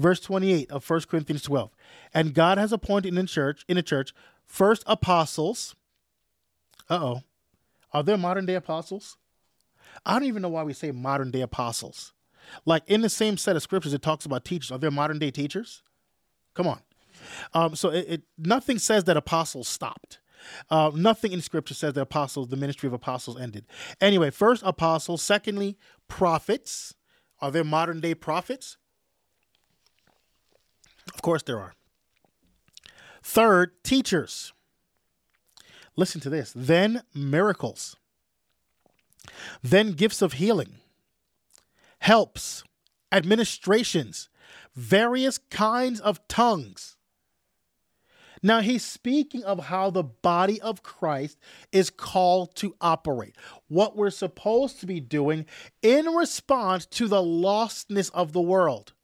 [0.00, 1.70] Verse 28 of 1 Corinthians 12.
[2.14, 4.14] And God has appointed in the church, in a church,
[4.46, 5.76] first apostles.
[6.88, 7.22] Uh-oh.
[7.92, 9.18] Are there modern day apostles?
[10.06, 12.14] I don't even know why we say modern day apostles.
[12.64, 14.70] Like in the same set of scriptures, it talks about teachers.
[14.70, 15.82] Are there modern day teachers?
[16.54, 16.80] Come on.
[17.52, 20.18] Um, so it, it, nothing says that apostles stopped.
[20.70, 23.66] Uh, nothing in scripture says that apostles, the ministry of apostles ended.
[24.00, 25.20] Anyway, first apostles.
[25.20, 25.76] Secondly,
[26.08, 26.94] prophets.
[27.42, 28.78] Are there modern day prophets?
[31.14, 31.74] Of course there are.
[33.22, 34.52] Third, teachers.
[35.96, 36.52] Listen to this.
[36.54, 37.96] Then miracles.
[39.62, 40.76] Then gifts of healing,
[41.98, 42.64] helps,
[43.12, 44.28] administrations,
[44.74, 46.96] various kinds of tongues.
[48.42, 51.38] Now, he's speaking of how the body of Christ
[51.72, 53.36] is called to operate,
[53.68, 55.44] what we're supposed to be doing
[55.82, 58.94] in response to the lostness of the world.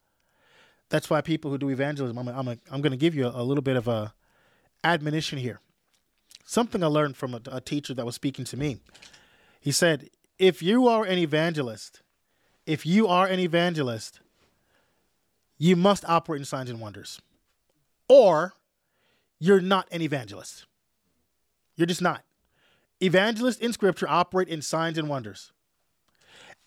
[0.89, 3.43] That's why people who do evangelism, I'm, I'm, I'm going to give you a, a,
[3.43, 4.13] little bit of a
[4.83, 5.59] admonition here.
[6.45, 8.77] Something I learned from a, a teacher that was speaking to me.
[9.59, 12.01] He said, if you are an evangelist,
[12.65, 14.21] if you are an evangelist,
[15.57, 17.19] you must operate in signs and wonders.
[18.07, 18.53] Or
[19.39, 20.65] you're not an evangelist.
[21.75, 22.23] You're just not.
[23.01, 25.51] Evangelists in scripture operate in signs and wonders.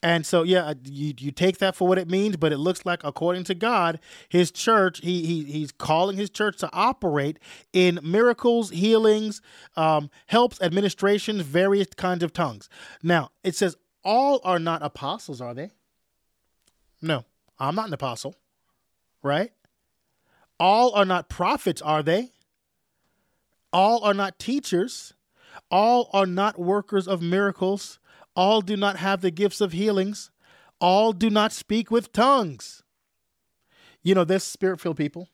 [0.03, 3.05] And so, yeah, you, you take that for what it means, but it looks like,
[3.05, 7.39] according to God, His church, He, he He's calling His church to operate
[7.73, 9.43] in miracles, healings,
[9.77, 12.69] um, helps, administrations, various kinds of tongues.
[13.03, 15.71] Now, it says all are not apostles, are they?
[17.03, 17.25] No,
[17.59, 18.35] I'm not an apostle,
[19.23, 19.53] right?
[20.59, 22.33] All are not prophets, are they?
[23.73, 25.15] All are not teachers.
[25.71, 27.99] All are not workers of miracles.
[28.35, 30.31] All do not have the gifts of healings.
[30.81, 32.83] All do not speak with tongues.
[34.03, 35.29] You know, there's spirit filled people.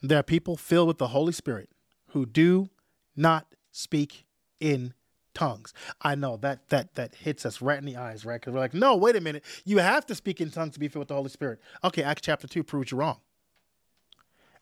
[0.00, 1.68] There are people filled with the Holy Spirit
[2.08, 2.70] who do
[3.14, 4.24] not speak
[4.58, 4.94] in
[5.34, 5.72] tongues.
[6.00, 8.40] I know that that that hits us right in the eyes, right?
[8.40, 9.44] Because we're like, no, wait a minute.
[9.64, 11.60] You have to speak in tongues to be filled with the Holy Spirit.
[11.84, 13.18] Okay, Acts chapter 2 proves you wrong.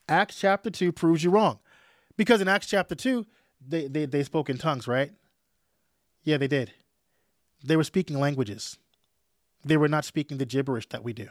[0.09, 1.59] Acts chapter 2 proves you wrong.
[2.17, 3.25] Because in Acts chapter 2,
[3.67, 5.13] they, they, they spoke in tongues, right?
[6.23, 6.73] Yeah, they did.
[7.63, 8.79] They were speaking languages.
[9.65, 11.29] They were not speaking the gibberish that we do.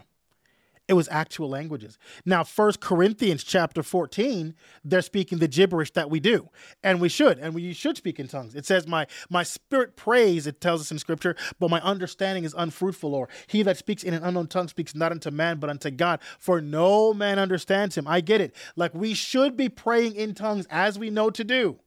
[0.90, 2.00] It was actual languages.
[2.26, 6.50] Now, First Corinthians chapter 14, they're speaking the gibberish that we do.
[6.84, 8.56] And we should, and we should speak in tongues.
[8.56, 12.56] It says, My my spirit prays, it tells us in scripture, but my understanding is
[12.58, 15.92] unfruitful, or he that speaks in an unknown tongue speaks not unto man, but unto
[15.92, 18.08] God, for no man understands him.
[18.08, 18.56] I get it.
[18.76, 21.78] Like we should be praying in tongues as we know to do.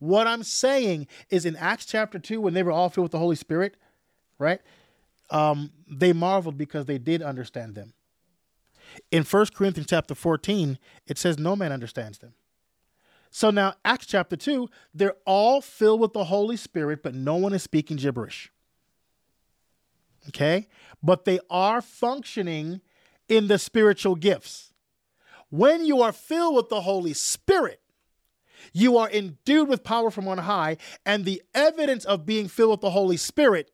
[0.00, 3.18] What I'm saying is in Acts chapter 2, when they were all filled with the
[3.18, 3.76] Holy Spirit,
[4.38, 4.60] right?
[5.30, 7.92] Um, they marveled because they did understand them.
[9.12, 12.32] In 1 Corinthians chapter 14, it says, No man understands them.
[13.30, 17.52] So now, Acts chapter 2, they're all filled with the Holy Spirit, but no one
[17.52, 18.50] is speaking gibberish.
[20.28, 20.66] Okay?
[21.02, 22.80] But they are functioning
[23.28, 24.72] in the spiritual gifts.
[25.50, 27.80] When you are filled with the Holy Spirit,
[28.72, 32.80] you are endued with power from on high, and the evidence of being filled with
[32.80, 33.70] the Holy Spirit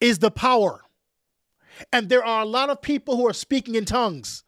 [0.00, 0.82] is the power.
[1.92, 4.44] And there are a lot of people who are speaking in tongues,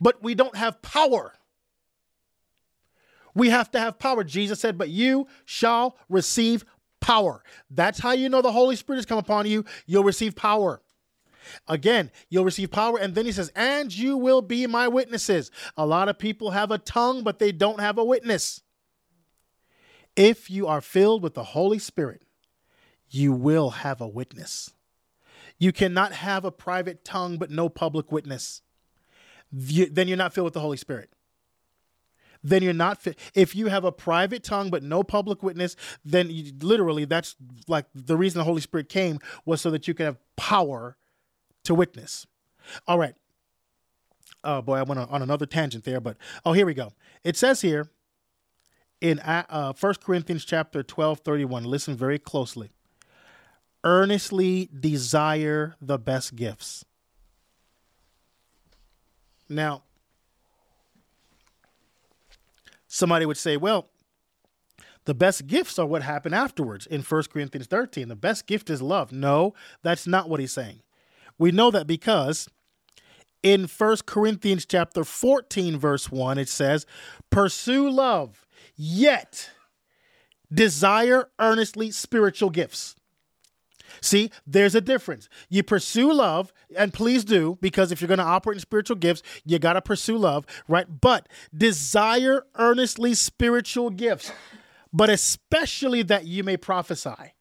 [0.00, 1.34] but we don't have power.
[3.34, 4.22] We have to have power.
[4.24, 6.64] Jesus said, But you shall receive
[7.00, 7.42] power.
[7.70, 9.64] That's how you know the Holy Spirit has come upon you.
[9.86, 10.80] You'll receive power.
[11.68, 12.98] Again, you'll receive power.
[12.98, 15.50] And then he says, And you will be my witnesses.
[15.76, 18.60] A lot of people have a tongue, but they don't have a witness.
[20.16, 22.22] If you are filled with the Holy Spirit,
[23.08, 24.70] you will have a witness.
[25.58, 28.62] You cannot have a private tongue but no public witness.
[29.52, 31.10] Then you're not filled with the Holy Spirit.
[32.42, 33.18] Then you're not fit.
[33.34, 37.86] If you have a private tongue but no public witness, then you, literally that's like
[37.94, 40.96] the reason the Holy Spirit came was so that you could have power
[41.64, 42.26] to witness.
[42.86, 43.14] All right.
[44.42, 46.92] Oh boy, I went on another tangent there, but oh, here we go.
[47.22, 47.88] It says here
[49.00, 52.70] in uh, 1 Corinthians chapter 12, 31, listen very closely
[53.84, 56.84] earnestly desire the best gifts.
[59.48, 59.82] Now,
[62.88, 63.90] somebody would say, well,
[65.04, 68.08] the best gifts are what happen afterwards in 1 Corinthians 13.
[68.08, 69.12] The best gift is love.
[69.12, 69.52] No,
[69.82, 70.80] that's not what he's saying.
[71.38, 72.48] We know that because
[73.42, 76.86] in 1 Corinthians chapter 14 verse 1 it says,
[77.30, 79.50] "Pursue love, yet
[80.52, 82.94] desire earnestly spiritual gifts."
[84.00, 85.28] See, there's a difference.
[85.48, 89.22] You pursue love, and please do, because if you're going to operate in spiritual gifts,
[89.44, 90.86] you got to pursue love, right?
[91.00, 94.32] But desire earnestly spiritual gifts,
[94.92, 97.33] but especially that you may prophesy.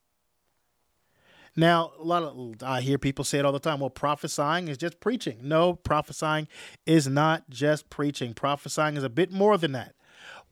[1.55, 3.79] Now, a lot of I hear people say it all the time.
[3.79, 5.39] Well, prophesying is just preaching.
[5.43, 6.47] No, prophesying
[6.85, 8.33] is not just preaching.
[8.33, 9.93] Prophesying is a bit more than that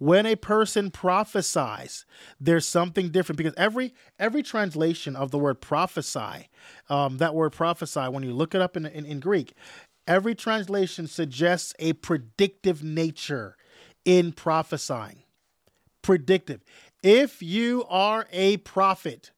[0.01, 2.05] when a person prophesies
[2.39, 6.49] there's something different because every every translation of the word prophesy
[6.89, 9.53] um, that word prophesy when you look it up in, in, in greek
[10.07, 13.55] every translation suggests a predictive nature
[14.03, 15.21] in prophesying
[16.01, 16.63] predictive
[17.03, 19.29] if you are a prophet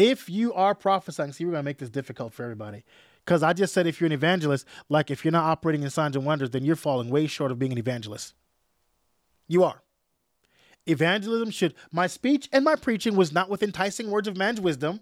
[0.00, 2.84] if you are prophesying see we're going to make this difficult for everybody
[3.24, 6.16] because i just said if you're an evangelist like if you're not operating in signs
[6.16, 8.34] and wonders then you're falling way short of being an evangelist
[9.50, 9.82] you are.
[10.86, 15.00] Evangelism should, my speech and my preaching was not with enticing words of man's wisdom,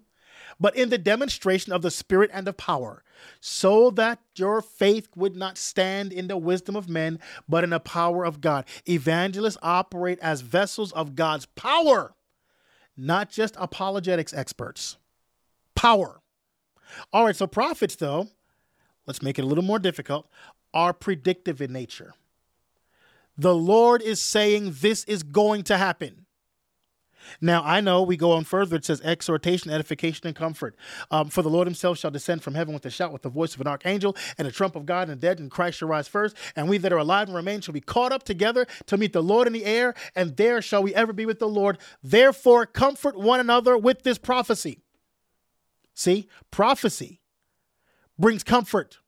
[0.58, 3.04] but in the demonstration of the Spirit and of power,
[3.40, 7.78] so that your faith would not stand in the wisdom of men, but in the
[7.78, 8.64] power of God.
[8.88, 12.14] Evangelists operate as vessels of God's power,
[12.98, 14.98] not just apologetics experts.
[15.74, 16.20] Power.
[17.12, 18.28] All right, so prophets, though,
[19.06, 20.28] let's make it a little more difficult,
[20.74, 22.14] are predictive in nature.
[23.36, 26.26] The Lord is saying this is going to happen.
[27.40, 28.76] Now, I know we go on further.
[28.76, 30.76] It says exhortation, edification, and comfort.
[31.10, 33.54] Um, For the Lord himself shall descend from heaven with a shout, with the voice
[33.54, 36.08] of an archangel, and a trump of God, and the dead and Christ shall rise
[36.08, 36.36] first.
[36.56, 39.22] And we that are alive and remain shall be caught up together to meet the
[39.22, 41.78] Lord in the air, and there shall we ever be with the Lord.
[42.02, 44.82] Therefore, comfort one another with this prophecy.
[45.94, 47.20] See, prophecy
[48.18, 48.98] brings comfort.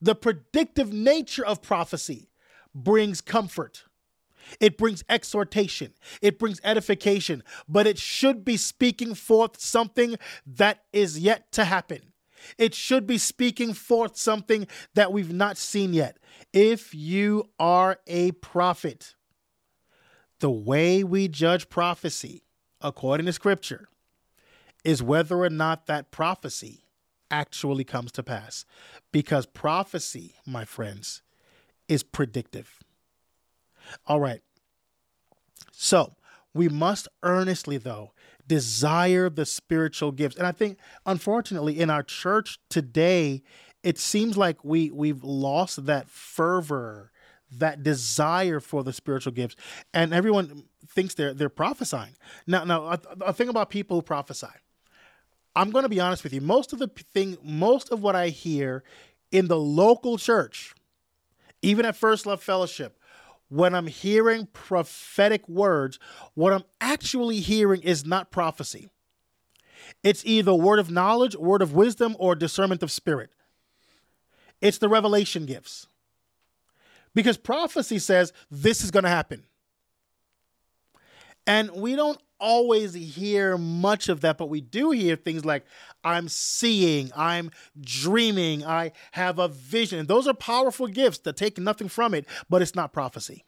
[0.00, 2.30] The predictive nature of prophecy
[2.74, 3.84] brings comfort.
[4.60, 5.92] It brings exhortation.
[6.22, 10.16] It brings edification, but it should be speaking forth something
[10.46, 12.12] that is yet to happen.
[12.58, 16.18] It should be speaking forth something that we've not seen yet.
[16.52, 19.14] If you are a prophet,
[20.40, 22.44] the way we judge prophecy,
[22.80, 23.88] according to scripture,
[24.84, 26.84] is whether or not that prophecy
[27.30, 28.64] actually comes to pass.
[29.10, 31.22] Because prophecy, my friends,
[31.88, 32.80] is predictive.
[34.06, 34.40] All right.
[35.72, 36.14] So
[36.52, 38.12] we must earnestly, though,
[38.46, 40.36] desire the spiritual gifts.
[40.36, 43.42] And I think, unfortunately, in our church today,
[43.82, 47.10] it seems like we we've lost that fervor,
[47.50, 49.56] that desire for the spiritual gifts,
[49.92, 52.16] and everyone thinks they're they're prophesying.
[52.46, 54.46] Now, now, a, thing about people who prophesy.
[55.56, 56.40] I'm going to be honest with you.
[56.40, 58.82] Most of the thing, most of what I hear
[59.30, 60.74] in the local church
[61.64, 62.98] even at First Love Fellowship,
[63.48, 65.98] when I'm hearing prophetic words,
[66.34, 68.90] what I'm actually hearing is not prophecy.
[70.02, 73.30] It's either word of knowledge, word of wisdom, or discernment of spirit.
[74.60, 75.86] It's the revelation gifts.
[77.14, 79.44] Because prophecy says this is going to happen.
[81.46, 85.64] And we don't always hear much of that, but we do hear things like,
[86.04, 90.06] I'm seeing, I'm dreaming, I have a vision.
[90.06, 93.46] Those are powerful gifts that take nothing from it, but it's not prophecy.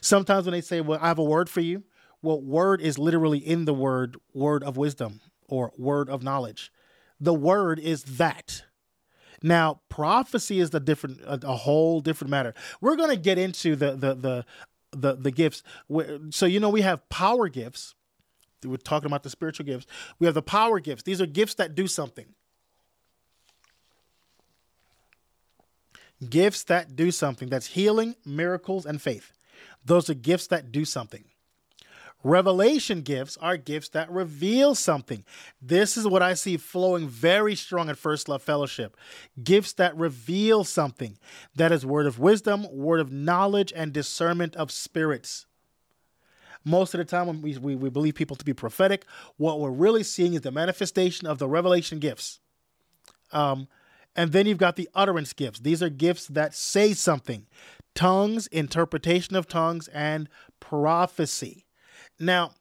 [0.00, 1.82] Sometimes when they say, Well, I have a word for you,
[2.22, 6.72] well, word is literally in the word, word of wisdom or word of knowledge.
[7.18, 8.62] The word is that.
[9.42, 12.54] Now, prophecy is a different, a, a, whole different matter.
[12.80, 14.46] We're going to get into the the the
[15.00, 15.62] the the gifts.
[16.30, 17.94] So you know we have power gifts.
[18.64, 19.86] We're talking about the spiritual gifts.
[20.18, 21.02] We have the power gifts.
[21.02, 22.26] These are gifts that do something.
[26.28, 27.48] Gifts that do something.
[27.48, 29.32] That's healing, miracles, and faith.
[29.84, 31.24] Those are gifts that do something.
[32.26, 35.22] Revelation gifts are gifts that reveal something.
[35.62, 38.96] This is what I see flowing very strong at First Love Fellowship.
[39.44, 41.18] Gifts that reveal something.
[41.54, 45.46] That is word of wisdom, word of knowledge, and discernment of spirits.
[46.64, 49.04] Most of the time, when we, we, we believe people to be prophetic,
[49.36, 52.40] what we're really seeing is the manifestation of the revelation gifts.
[53.30, 53.68] Um,
[54.16, 55.60] and then you've got the utterance gifts.
[55.60, 57.46] These are gifts that say something
[57.94, 61.65] tongues, interpretation of tongues, and prophecy.
[62.18, 62.52] Now,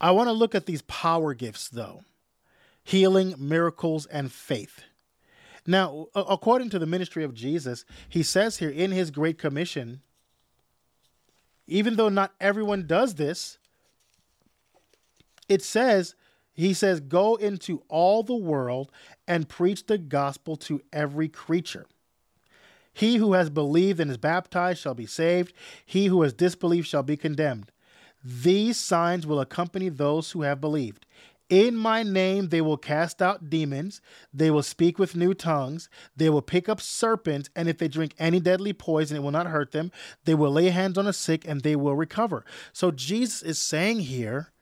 [0.00, 2.02] I want to look at these power gifts, though
[2.84, 4.82] healing, miracles, and faith.
[5.66, 10.02] Now, according to the ministry of Jesus, he says here in his Great Commission,
[11.66, 13.56] even though not everyone does this,
[15.48, 16.14] it says,
[16.52, 18.92] he says, go into all the world
[19.26, 21.86] and preach the gospel to every creature.
[22.92, 25.54] He who has believed and is baptized shall be saved,
[25.86, 27.72] he who has disbelieved shall be condemned.
[28.24, 31.04] These signs will accompany those who have believed.
[31.50, 34.00] In my name they will cast out demons,
[34.32, 38.14] they will speak with new tongues, they will pick up serpents, and if they drink
[38.18, 39.92] any deadly poison, it will not hurt them.
[40.24, 42.46] They will lay hands on the sick and they will recover.
[42.72, 44.52] So Jesus is saying here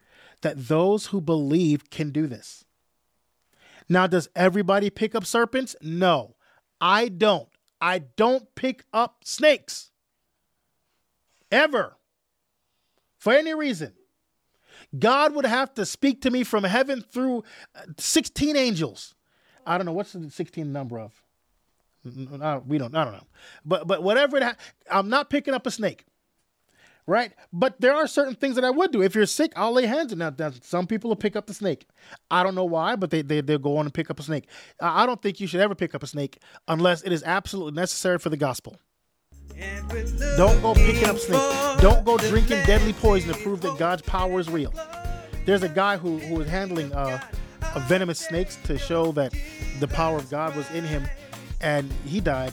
[0.40, 2.64] that those who believe can do this.
[3.88, 5.76] Now, does everybody pick up serpents?
[5.80, 6.34] No,
[6.80, 7.48] I don't.
[7.80, 9.92] I don't pick up snakes
[11.50, 11.96] ever
[13.22, 13.92] for any reason.
[14.98, 19.14] God would have to speak to me from heaven through uh, 16 angels.
[19.64, 21.12] I don't know what's the 16 number of.
[22.04, 22.96] We don't.
[22.96, 23.26] I don't know.
[23.64, 24.42] But but whatever it.
[24.42, 24.56] Ha-
[24.90, 26.04] I'm not picking up a snake
[27.06, 27.32] right?
[27.52, 29.02] But there are certain things that I would do.
[29.02, 30.64] If you're sick, I'll lay hands on that.
[30.64, 31.86] Some people will pick up the snake.
[32.30, 34.46] I don't know why, but they, they, they'll go on and pick up a snake.
[34.80, 38.18] I don't think you should ever pick up a snake unless it is absolutely necessary
[38.18, 38.76] for the gospel.
[40.36, 41.80] Don't go picking up snake.
[41.80, 44.72] Don't go drinking deadly poison to prove that God's power is real.
[45.44, 47.20] There's a guy who, who was handling uh,
[47.80, 49.34] venomous snakes to show that
[49.80, 51.04] the power of God was in him,
[51.60, 52.52] and he died.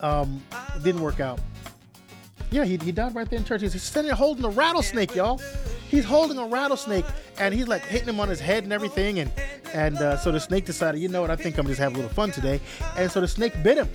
[0.00, 0.42] Um,
[0.82, 1.38] didn't work out.
[2.50, 3.62] Yeah, he, he died right there in church.
[3.62, 5.40] He's there holding a rattlesnake, y'all.
[5.88, 7.04] He's holding a rattlesnake,
[7.38, 9.20] and he's like hitting him on his head and everything.
[9.20, 9.30] And
[9.74, 11.30] and uh, so the snake decided, you know what?
[11.30, 12.60] I think I'm just having a little fun today.
[12.96, 13.88] And so the snake bit him.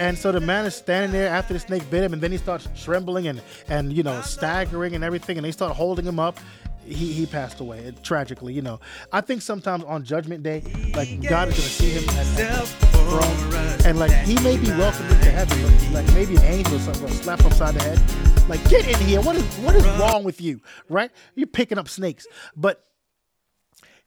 [0.00, 2.38] And so the man is standing there after the snake bit him, and then he
[2.38, 6.40] starts trembling and and you know staggering and everything, and they start holding him up.
[6.86, 8.80] He, he passed away it, tragically, you know.
[9.12, 10.62] I think sometimes on Judgment Day,
[10.96, 15.10] like God is gonna see him at, at throne, and like he may be welcomed
[15.10, 18.48] into heaven, but like maybe an angel or something will slap him upside the head,
[18.48, 19.20] like get in here.
[19.20, 21.10] What is what is wrong with you, right?
[21.34, 22.26] You're picking up snakes.
[22.56, 22.82] But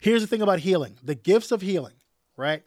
[0.00, 1.94] here's the thing about healing: the gifts of healing,
[2.36, 2.64] right?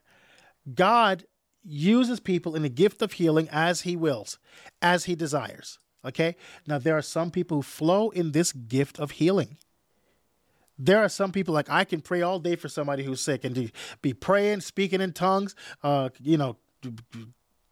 [0.73, 1.25] God
[1.67, 4.39] uses people in the gift of healing as he wills,
[4.81, 5.79] as he desires.
[6.05, 6.35] Okay?
[6.65, 9.57] Now, there are some people who flow in this gift of healing.
[10.79, 13.71] There are some people like I can pray all day for somebody who's sick and
[14.01, 16.55] be praying, speaking in tongues, uh, you know,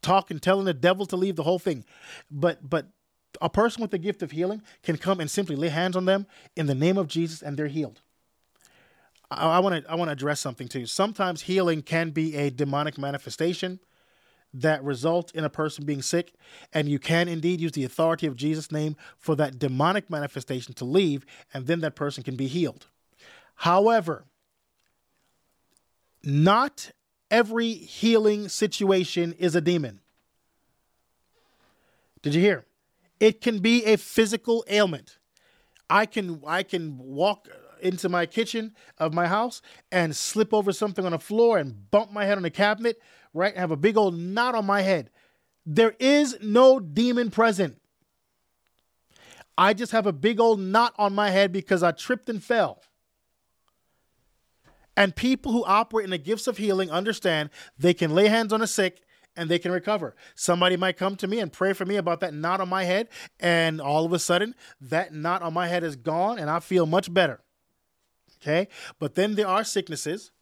[0.02, 1.84] talking, telling the devil to leave the whole thing.
[2.30, 2.88] But but
[3.40, 6.26] a person with the gift of healing can come and simply lay hands on them
[6.56, 8.00] in the name of Jesus and they're healed.
[9.30, 10.86] I want to I want to address something too.
[10.86, 13.80] Sometimes healing can be a demonic manifestation
[14.60, 16.34] that result in a person being sick,
[16.72, 20.84] and you can indeed use the authority of Jesus' name for that demonic manifestation to
[20.84, 22.86] leave, and then that person can be healed.
[23.56, 24.24] However,
[26.22, 26.90] not
[27.30, 30.00] every healing situation is a demon.
[32.22, 32.64] Did you hear?
[33.20, 35.18] It can be a physical ailment.
[35.88, 37.48] I can I can walk
[37.80, 42.10] into my kitchen of my house and slip over something on the floor and bump
[42.10, 43.00] my head on the cabinet,
[43.36, 43.56] right?
[43.56, 45.10] Have a big old knot on my head.
[45.64, 47.80] There is no demon present.
[49.58, 52.82] I just have a big old knot on my head because I tripped and fell.
[54.96, 58.62] And people who operate in the gifts of healing understand they can lay hands on
[58.62, 59.02] a sick
[59.36, 60.16] and they can recover.
[60.34, 63.08] Somebody might come to me and pray for me about that knot on my head,
[63.38, 66.86] and all of a sudden, that knot on my head is gone, and I feel
[66.86, 67.40] much better.
[68.40, 68.68] Okay?
[68.98, 70.32] But then there are sicknesses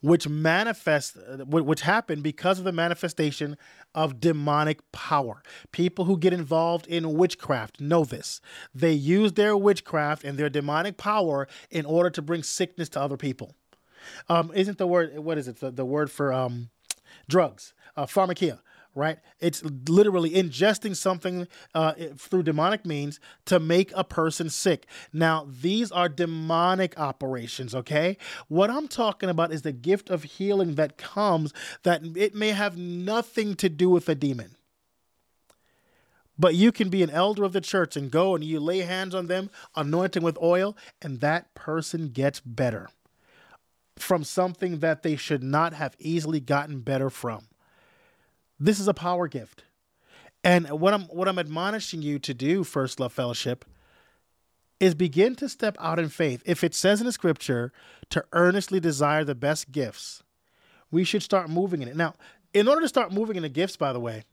[0.00, 3.56] which manifest which happen because of the manifestation
[3.94, 5.42] of demonic power.
[5.72, 8.40] People who get involved in witchcraft know this.
[8.74, 13.16] They use their witchcraft and their demonic power in order to bring sickness to other
[13.16, 13.54] people.
[14.28, 15.60] Um, isn't the word what is it?
[15.60, 16.70] The, the word for um,
[17.28, 18.60] drugs, uh, pharmakeia
[18.94, 19.18] right?
[19.40, 24.86] It's literally ingesting something uh, through demonic means to make a person sick.
[25.12, 28.16] Now, these are demonic operations, okay?
[28.48, 32.76] What I'm talking about is the gift of healing that comes that it may have
[32.76, 34.56] nothing to do with a demon.
[36.38, 39.14] But you can be an elder of the church and go and you lay hands
[39.14, 42.88] on them, anointing with oil, and that person gets better
[43.96, 47.48] from something that they should not have easily gotten better from.
[48.60, 49.64] This is a power gift.
[50.44, 53.64] And what I'm what I'm admonishing you to do, First Love Fellowship,
[54.80, 56.42] is begin to step out in faith.
[56.46, 57.72] If it says in the scripture
[58.10, 60.22] to earnestly desire the best gifts,
[60.90, 61.96] we should start moving in it.
[61.96, 62.14] Now,
[62.54, 64.24] in order to start moving in the gifts, by the way,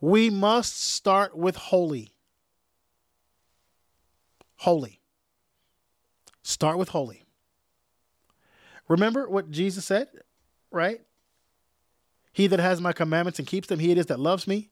[0.00, 2.10] we must start with holy.
[4.56, 5.00] Holy.
[6.42, 7.22] Start with holy.
[8.88, 10.08] Remember what Jesus said,
[10.70, 11.00] right?
[12.32, 14.70] He that has my commandments and keeps them, he it is that loves me.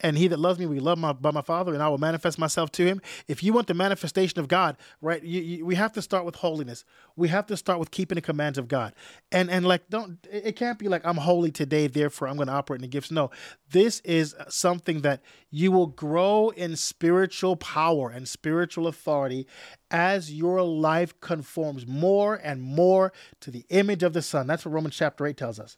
[0.00, 2.38] and he that loves me will love my, by my Father, and I will manifest
[2.38, 3.00] myself to him.
[3.28, 6.36] If you want the manifestation of God, right, you, you, we have to start with
[6.36, 6.84] holiness.
[7.16, 8.94] We have to start with keeping the commands of God.
[9.30, 12.54] And and like, don't it can't be like I'm holy today, therefore I'm going to
[12.54, 13.10] operate in the gifts.
[13.10, 13.30] No,
[13.70, 19.46] this is something that you will grow in spiritual power and spiritual authority
[19.90, 24.46] as your life conforms more and more to the image of the Son.
[24.46, 25.76] That's what Romans chapter eight tells us.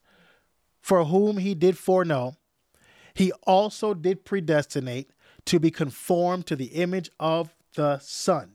[0.82, 2.34] For whom he did foreknow
[3.14, 5.10] he also did predestinate
[5.46, 8.52] to be conformed to the image of the Son.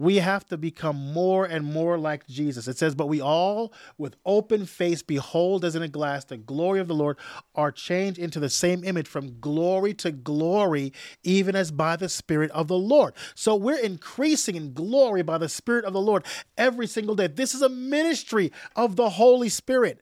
[0.00, 2.68] We have to become more and more like Jesus.
[2.68, 6.78] It says, But we all, with open face, behold as in a glass the glory
[6.78, 7.18] of the Lord,
[7.56, 10.92] are changed into the same image from glory to glory,
[11.24, 13.12] even as by the Spirit of the Lord.
[13.34, 16.24] So we're increasing in glory by the Spirit of the Lord
[16.56, 17.26] every single day.
[17.26, 20.00] This is a ministry of the Holy Spirit,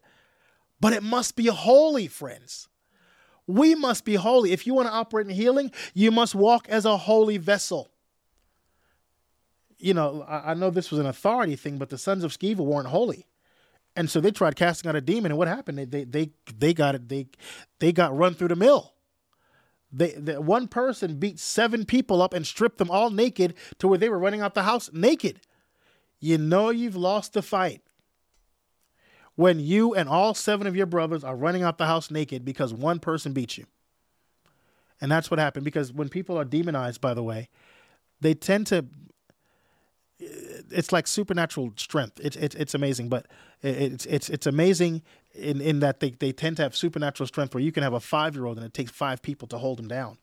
[0.80, 2.68] but it must be holy, friends.
[3.46, 4.52] We must be holy.
[4.52, 7.90] If you want to operate in healing, you must walk as a holy vessel.
[9.78, 12.88] You know, I, know this was an authority thing, but the sons of Sceva weren't
[12.88, 13.26] holy.
[13.94, 15.78] And so they tried casting out a demon, and what happened?
[15.78, 17.08] They they they, they got it.
[17.08, 17.28] They
[17.78, 18.92] they got run through the mill.
[19.92, 23.98] They, the, one person beat seven people up and stripped them all naked to where
[23.98, 25.40] they were running out the house naked.
[26.20, 27.82] You know you've lost the fight
[29.36, 32.74] when you and all seven of your brothers are running out the house naked because
[32.74, 33.66] one person beat you.
[35.00, 37.48] And that's what happened because when people are demonized, by the way,
[38.20, 38.86] they tend to.
[40.18, 42.18] It's like supernatural strength.
[42.22, 43.26] It's it's, it's amazing, but
[43.62, 45.02] it's it's it's amazing
[45.34, 48.00] in, in that they, they tend to have supernatural strength where you can have a
[48.00, 50.16] five year old and it takes five people to hold him down.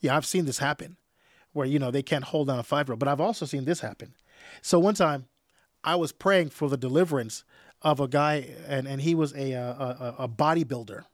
[0.00, 0.98] Yeah, I've seen this happen,
[1.52, 3.00] where you know they can't hold down a five year old.
[3.00, 4.14] But I've also seen this happen.
[4.60, 5.24] So one time,
[5.82, 7.44] I was praying for the deliverance
[7.82, 11.04] of a guy, and, and he was a, a, a bodybuilder.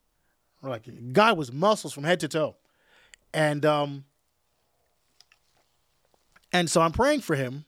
[0.63, 2.57] Like, guy was muscles from head to toe.
[3.33, 4.05] And, um,
[6.53, 7.65] and so I'm praying for him,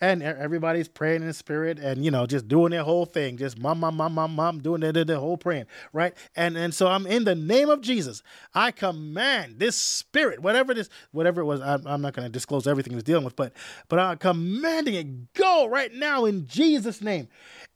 [0.00, 3.36] and everybody's praying in the spirit and you know just doing their whole thing.
[3.36, 6.14] Just mom mom mom mom mom doing the, the, the whole praying right?
[6.36, 8.22] And and so i'm in the name of jesus.
[8.54, 12.66] I command this spirit whatever this whatever it was i'm, I'm not going to disclose
[12.66, 13.52] everything he was dealing with but
[13.88, 17.28] but i'm commanding it go right now in jesus name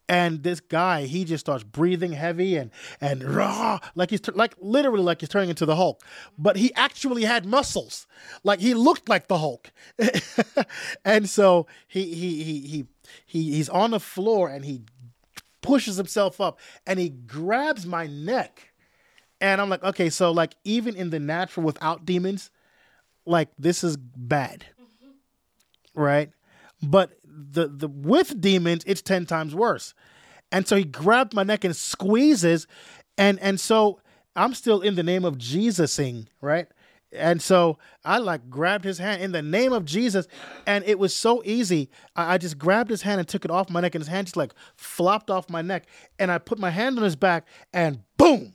[0.09, 5.03] and this guy he just starts breathing heavy and and raw like he's like literally
[5.03, 6.03] like he's turning into the hulk.
[6.39, 8.07] But he actually had muscles.
[8.45, 9.71] Like he looked like the hulk.
[11.05, 12.87] And so he he he he,
[13.27, 14.83] he he's on the floor and he
[15.61, 18.73] pushes himself up and he grabs my neck.
[19.41, 22.51] And i'm like okay so like even in the natural without demons
[23.29, 24.65] like this is bad.
[24.81, 26.01] Mm-hmm.
[26.01, 26.31] right?
[26.83, 27.13] But
[27.51, 29.95] the the with demons, it's ten times worse.
[30.51, 32.67] And so he grabbed my neck and squeezes,
[33.17, 34.01] and and so
[34.37, 36.69] I'm still in the name of Jesusing, right?
[37.13, 40.29] And so I like grabbed his hand in the name of Jesus,
[40.67, 41.91] and it was so easy.
[42.15, 44.27] I, I, just grabbed his hand and took it off my neck, and his hand
[44.27, 45.87] just like flopped off my neck.
[46.19, 48.55] And I put my hand on his back, and boom,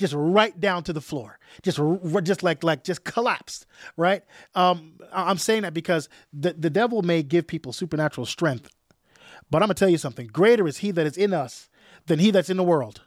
[0.00, 1.78] just right down to the floor, just
[2.24, 3.66] just like like just collapsed.
[3.96, 4.22] Right?
[4.54, 8.70] Um, I'm saying that because the the devil may give people supernatural strength,
[9.50, 10.26] but I'm gonna tell you something.
[10.26, 11.68] Greater is he that is in us
[12.06, 13.02] than he that's in the world.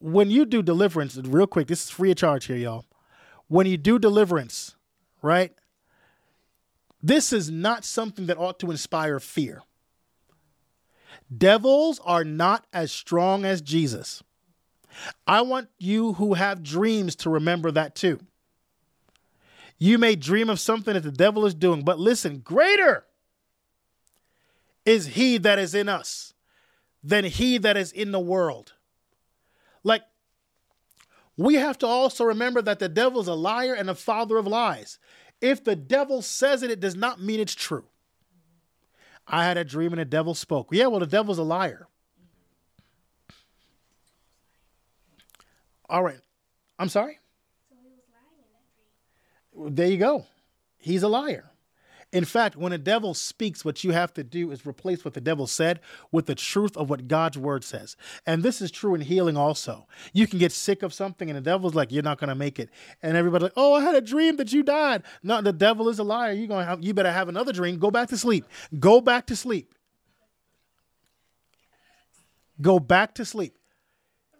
[0.00, 2.84] When you do deliverance, real quick, this is free of charge here, y'all.
[3.46, 4.76] When you do deliverance,
[5.22, 5.52] right?
[7.02, 9.62] This is not something that ought to inspire fear.
[11.36, 14.22] Devils are not as strong as Jesus.
[15.26, 18.20] I want you who have dreams to remember that too.
[19.78, 23.04] You may dream of something that the devil is doing, but listen, greater
[24.84, 26.34] is he that is in us
[27.02, 28.72] than he that is in the world.
[29.84, 30.02] Like,
[31.36, 34.46] we have to also remember that the devil is a liar and a father of
[34.46, 34.98] lies.
[35.40, 37.84] If the devil says it, it does not mean it's true.
[39.26, 40.68] I had a dream and the devil spoke.
[40.72, 41.86] Yeah, well, the devil's a liar.
[45.88, 46.20] All right.
[46.78, 47.18] I'm sorry?
[49.54, 50.26] So there you go.
[50.76, 51.50] He's a liar.
[52.10, 55.20] In fact, when a devil speaks, what you have to do is replace what the
[55.20, 55.80] devil said
[56.10, 57.96] with the truth of what God's word says.
[58.24, 59.86] And this is true in healing also.
[60.14, 62.58] You can get sick of something and the devil's like, you're not going to make
[62.58, 62.70] it.
[63.02, 65.02] And everybody's like, oh, I had a dream that you died.
[65.22, 66.32] No, the devil is a liar.
[66.32, 67.78] You're going to have, you better have another dream.
[67.78, 68.46] Go back to sleep.
[68.78, 69.74] Go back to sleep.
[72.58, 73.54] Go back to sleep.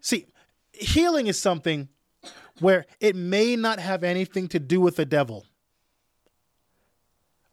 [0.01, 0.26] See,
[0.79, 1.89] healing is something
[2.61, 5.47] where it may not have anything to do with the devil.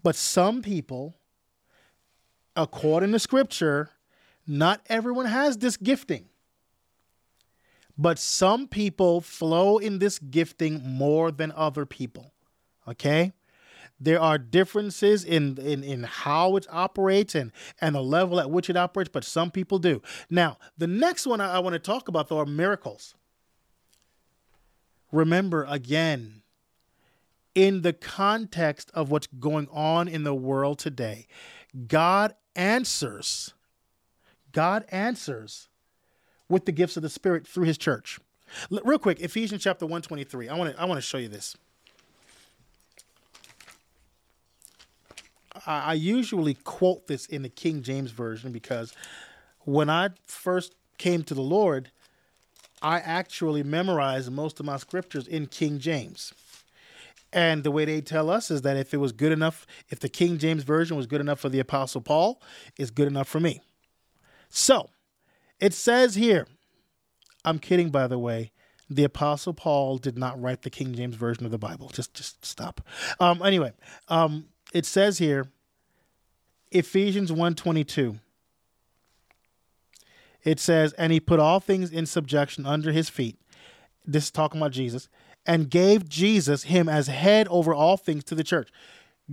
[0.04, 1.16] But some people,
[2.56, 3.90] according to scripture,
[4.48, 6.26] not everyone has this gifting.
[7.98, 12.34] But some people flow in this gifting more than other people.
[12.88, 13.34] Okay?
[14.00, 18.70] There are differences in, in, in how it operates and, and the level at which
[18.70, 20.02] it operates, but some people do.
[20.30, 23.16] Now, the next one I, I want to talk about, though, are miracles.
[25.12, 26.42] Remember, again,
[27.54, 31.26] in the context of what's going on in the world today,
[31.88, 33.54] God answers.
[34.52, 35.70] God answers
[36.50, 38.20] with the gifts of the Spirit through his church.
[38.70, 40.50] Real quick, Ephesians chapter 123.
[40.50, 41.56] I want to I want to show you this.
[45.66, 48.94] I, usually quote this in the King James version because
[49.62, 51.92] when I first came to the Lord,
[52.82, 56.34] I actually memorized most of my scriptures in King James.
[57.34, 60.08] And the way they tell us is that if it was good enough, if the
[60.08, 62.42] King James Version was good enough for the Apostle Paul,
[62.78, 63.62] it's good enough for me.
[64.50, 64.90] So
[65.60, 66.48] it says here,
[67.44, 68.52] I'm kidding, by the way.
[68.90, 71.90] The Apostle Paul did not write the King James Version of the Bible.
[71.90, 72.82] Just, just stop.
[73.20, 73.74] Um, anyway,
[74.10, 75.48] um, it says here,
[76.72, 78.20] Ephesians 1.22.
[80.44, 83.40] It says, and he put all things in subjection under his feet.
[84.06, 85.10] This is talking about Jesus
[85.46, 88.70] and gave Jesus him as head over all things to the church.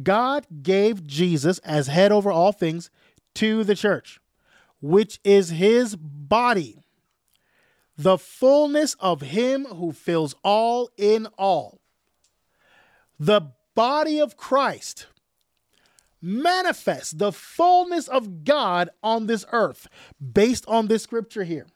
[0.03, 2.91] God gave Jesus as head over all things
[3.35, 4.21] to the church,
[4.81, 6.79] which is his body,
[7.97, 11.81] the fullness of him who fills all in all.
[13.19, 15.07] The body of Christ
[16.23, 19.89] manifests the fullness of God on this earth
[20.33, 21.67] based on this scripture here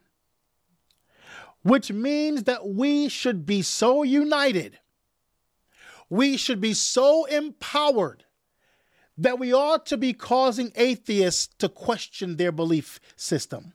[1.67, 4.79] which means that we should be so united,
[6.09, 8.25] we should be so empowered
[9.19, 13.73] that we ought to be causing atheists to question their belief system.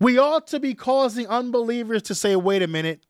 [0.00, 3.04] We ought to be causing unbelievers to say, wait a minute,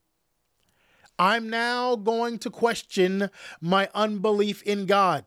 [1.17, 3.29] I'm now going to question
[3.61, 5.23] my unbelief in God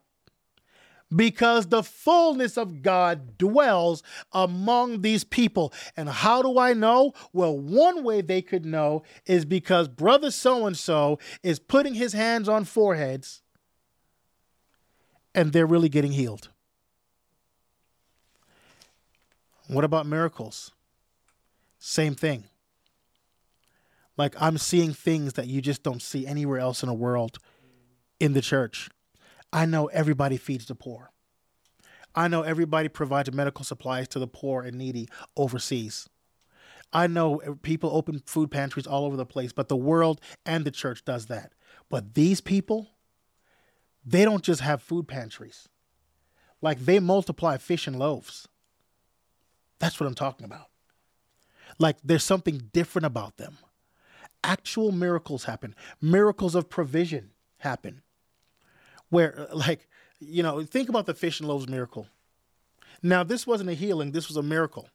[1.14, 4.02] because the fullness of God dwells
[4.32, 5.72] among these people.
[5.96, 7.12] And how do I know?
[7.32, 12.12] Well, one way they could know is because brother so and so is putting his
[12.12, 13.42] hands on foreheads
[15.34, 16.48] and they're really getting healed.
[19.68, 20.72] What about miracles?
[21.78, 22.44] Same thing.
[24.16, 27.38] Like I'm seeing things that you just don't see anywhere else in the world
[28.20, 28.90] in the church.
[29.52, 31.10] I know everybody feeds the poor.
[32.14, 36.08] I know everybody provides medical supplies to the poor and needy overseas.
[36.92, 40.70] I know people open food pantries all over the place, but the world and the
[40.70, 41.52] church does that.
[41.88, 42.90] But these people,
[44.04, 45.68] they don't just have food pantries.
[46.60, 48.46] Like they multiply fish and loaves.
[49.78, 50.68] That's what I'm talking about.
[51.78, 53.56] Like there's something different about them.
[54.44, 58.02] Actual miracles happen, miracles of provision happen
[59.12, 59.86] where uh, like
[60.20, 62.08] you know think about the fish and loaves miracle
[63.02, 64.88] now this wasn't a healing this was a miracle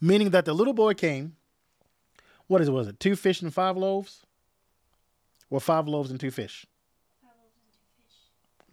[0.00, 1.36] meaning that the little boy came
[2.46, 4.24] what is it was it two fish and five loaves
[5.50, 6.66] or five loaves and two fish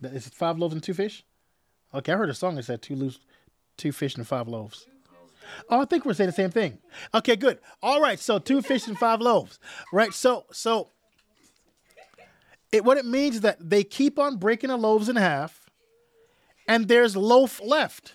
[0.01, 1.25] is it five loaves and two fish
[1.93, 3.19] okay i heard a song that said two loaves
[3.75, 4.87] two fish and five loaves
[5.67, 6.77] Oh, I think we're saying the same thing.
[7.11, 7.57] Okay, good.
[7.81, 9.59] All right, so two fish and five loaves.
[9.91, 10.13] Right.
[10.13, 10.89] So so
[12.72, 15.70] it, what it means is that they keep on breaking the loaves in half
[16.67, 18.13] and there's loaf left.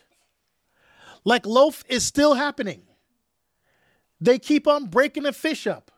[1.24, 2.82] Like loaf is still happening.
[4.20, 5.90] They keep on breaking the fish up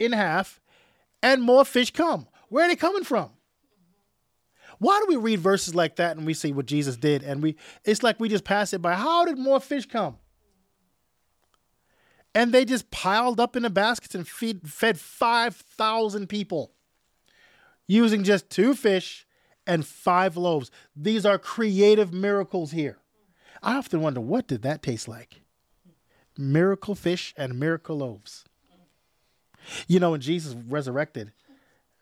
[0.00, 0.60] in half
[1.22, 2.26] and more fish come.
[2.48, 3.30] Where are they coming from?
[4.78, 7.56] Why do we read verses like that and we see what Jesus did and we
[7.84, 8.94] it's like we just pass it by.
[8.94, 10.16] How did more fish come?
[12.34, 16.72] And they just piled up in the baskets and feed, fed 5,000 people
[17.86, 19.26] using just two fish
[19.66, 20.70] and five loaves.
[20.96, 22.98] These are creative miracles here.
[23.62, 25.42] I often wonder what did that taste like?
[26.36, 28.44] Miracle fish and miracle loaves.
[29.86, 31.32] You know, when Jesus resurrected,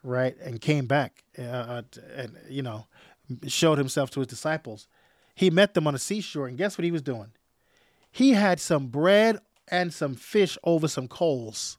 [0.03, 1.83] right, and came back uh, uh
[2.17, 2.87] and, you know,
[3.47, 4.89] showed himself to his disciples,
[5.35, 7.33] he met them on the seashore, and guess what he was doing?
[8.11, 11.79] He had some bread and some fish over some coals.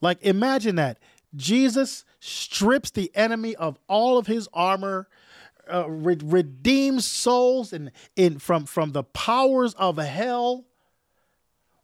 [0.00, 0.98] Like, imagine that.
[1.36, 5.08] Jesus strips the enemy of all of his armor,
[5.72, 10.64] uh, re- redeems souls in, in, from, from the powers of hell,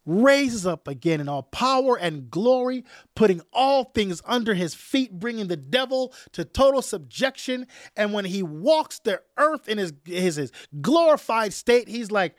[0.05, 2.83] raises up again in all power and glory,
[3.15, 7.67] putting all things under his feet, bringing the devil to total subjection.
[7.95, 10.51] And when he walks the earth in his, his, his
[10.81, 12.35] glorified state, he's like,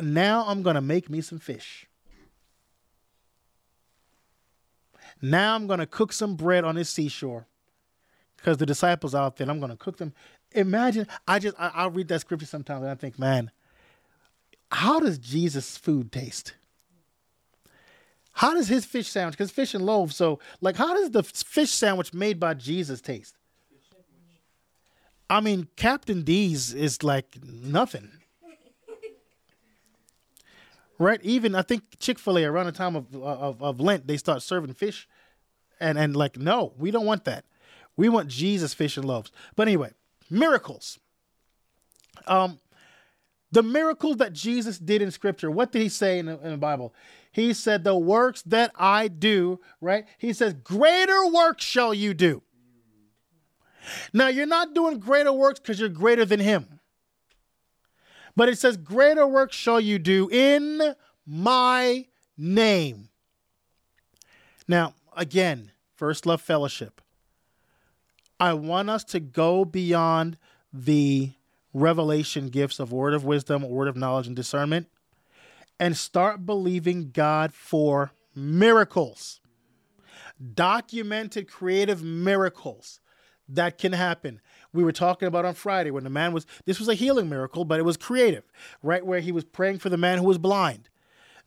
[0.00, 1.86] now I'm going to make me some fish.
[5.24, 7.46] Now I'm going to cook some bread on this seashore
[8.36, 10.12] because the disciples out there, I'm going to cook them.
[10.52, 13.50] Imagine, I just, I, I'll read that scripture sometimes and I think, man,
[14.70, 16.52] how does Jesus' food taste?
[18.32, 21.70] How does his fish sandwich, because fish and loaves, so like, how does the fish
[21.70, 23.34] sandwich made by Jesus taste?
[25.30, 28.10] I mean, Captain D's is like nothing.
[30.96, 31.18] Right?
[31.24, 34.42] Even I think Chick Fil A around the time of, of of Lent, they start
[34.42, 35.08] serving fish,
[35.80, 37.44] and and like no, we don't want that.
[37.96, 39.30] We want Jesus fish and loaves.
[39.56, 39.92] But anyway,
[40.30, 40.98] miracles.
[42.26, 42.58] Um,
[43.52, 45.50] the miracles that Jesus did in Scripture.
[45.50, 46.94] What did he say in the, in the Bible?
[47.30, 50.06] He said, "The works that I do." Right?
[50.18, 52.42] He says, "Greater works shall you do."
[54.12, 56.74] Now you're not doing greater works because you're greater than Him.
[58.36, 60.94] But it says, Greater works shall you do in
[61.26, 62.06] my
[62.36, 63.08] name.
[64.66, 67.00] Now, again, First Love Fellowship.
[68.40, 70.36] I want us to go beyond
[70.72, 71.32] the
[71.72, 74.88] revelation gifts of word of wisdom, word of knowledge, and discernment
[75.80, 79.40] and start believing God for miracles.
[80.54, 83.00] Documented creative miracles
[83.48, 84.40] that can happen
[84.74, 87.64] we were talking about on Friday when the man was, this was a healing miracle,
[87.64, 88.44] but it was creative,
[88.82, 89.06] right?
[89.06, 90.90] Where he was praying for the man who was blind.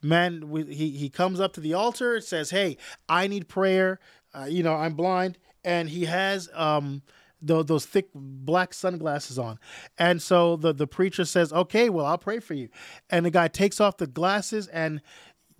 [0.01, 2.77] Man, he, he comes up to the altar, says, Hey,
[3.09, 3.99] I need prayer.
[4.33, 5.37] Uh, you know, I'm blind.
[5.63, 7.01] And he has, um,
[7.41, 9.59] the, those thick black sunglasses on.
[9.97, 12.69] And so the, the preacher says, Okay, well, I'll pray for you.
[13.09, 15.01] And the guy takes off the glasses and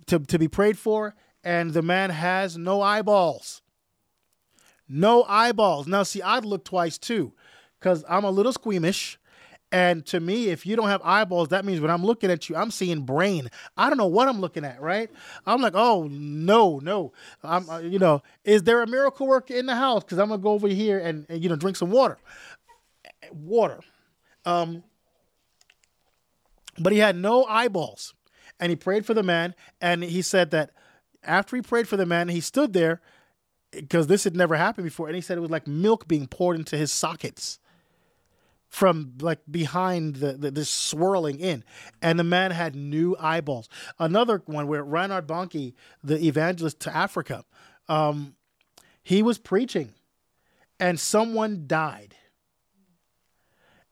[0.06, 1.14] to, to be prayed for,
[1.44, 3.62] and the man has no eyeballs.
[4.88, 5.86] No eyeballs.
[5.86, 7.32] Now, see, I'd look twice too
[7.78, 9.18] because I'm a little squeamish.
[9.70, 12.56] And to me, if you don't have eyeballs, that means when I'm looking at you,
[12.56, 13.50] I'm seeing brain.
[13.76, 15.10] I don't know what I'm looking at, right?
[15.46, 17.12] I'm like, oh no, no.
[17.42, 20.04] I'm, uh, you know, is there a miracle worker in the house?
[20.04, 22.18] Because I'm gonna go over here and, and, you know drink some water.
[23.30, 23.80] Water.
[24.46, 24.84] Um,
[26.78, 28.14] but he had no eyeballs,
[28.58, 30.70] and he prayed for the man, and he said that
[31.22, 33.02] after he prayed for the man, he stood there
[33.70, 36.56] because this had never happened before, and he said it was like milk being poured
[36.56, 37.58] into his sockets
[38.68, 41.64] from like behind the, the, this swirling in.
[42.02, 43.68] And the man had new eyeballs.
[43.98, 47.44] Another one where reinhard bonnke the evangelist to africa
[47.88, 48.34] um,
[49.02, 49.94] he was preaching
[50.78, 52.14] and someone died.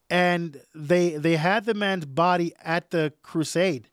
[0.08, 3.88] And they they had the man's body at the crusade.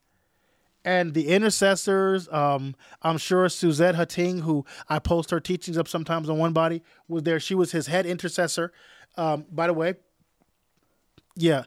[0.86, 6.30] And the intercessors um, i'm sure Suzette Hattingh who i post her teachings up sometimes
[6.30, 7.40] on one body was there.
[7.40, 8.74] She was his head intercessor.
[9.16, 9.96] Um, by the way
[11.36, 11.64] yeah,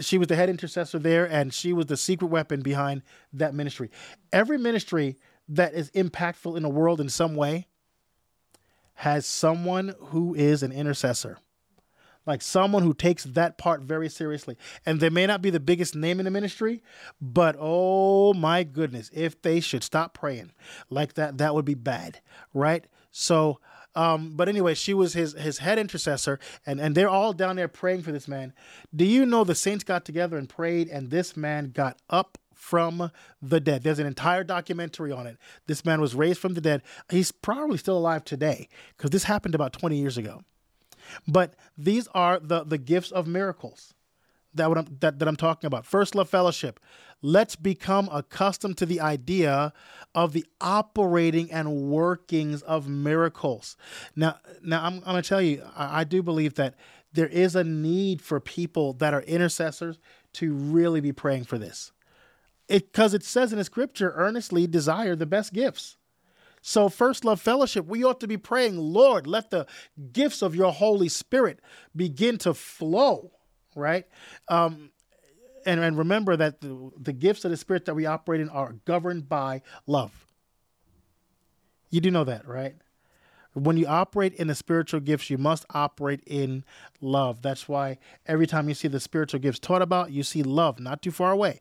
[0.00, 3.02] she was the head intercessor there, and she was the secret weapon behind
[3.32, 3.90] that ministry.
[4.32, 5.16] Every ministry
[5.48, 7.66] that is impactful in the world in some way
[8.94, 11.38] has someone who is an intercessor,
[12.26, 14.56] like someone who takes that part very seriously.
[14.86, 16.82] And they may not be the biggest name in the ministry,
[17.20, 20.52] but oh my goodness, if they should stop praying
[20.88, 22.20] like that, that would be bad,
[22.54, 22.84] right?
[23.10, 23.58] So,
[23.94, 27.68] um, but anyway, she was his his head intercessor, and and they're all down there
[27.68, 28.52] praying for this man.
[28.94, 33.10] Do you know the saints got together and prayed, and this man got up from
[33.40, 33.82] the dead.
[33.82, 35.38] There's an entire documentary on it.
[35.66, 36.82] This man was raised from the dead.
[37.08, 40.42] He's probably still alive today because this happened about 20 years ago.
[41.26, 43.94] But these are the the gifts of miracles
[44.54, 45.86] that what I'm, that, that I'm talking about.
[45.86, 46.80] First love fellowship.
[47.22, 49.72] Let's become accustomed to the idea
[50.14, 53.76] of the operating and workings of miracles.
[54.16, 56.74] Now, now I'm, I'm going to tell you, I, I do believe that
[57.12, 59.98] there is a need for people that are intercessors
[60.34, 61.92] to really be praying for this.
[62.68, 65.96] It because it says in the scripture, earnestly desire the best gifts.
[66.62, 69.66] So, First Love Fellowship, we ought to be praying, Lord, let the
[70.12, 71.58] gifts of your Holy Spirit
[71.96, 73.32] begin to flow
[73.74, 74.06] right?
[74.48, 74.90] Um,
[75.66, 78.74] and, and remember that the, the gifts of the Spirit that we operate in are
[78.84, 80.26] governed by love.
[81.90, 82.76] You do know that, right?
[83.52, 86.64] When you operate in the spiritual gifts, you must operate in
[87.00, 87.42] love.
[87.42, 91.02] That's why every time you see the spiritual gifts taught about, you see love not
[91.02, 91.60] too far away.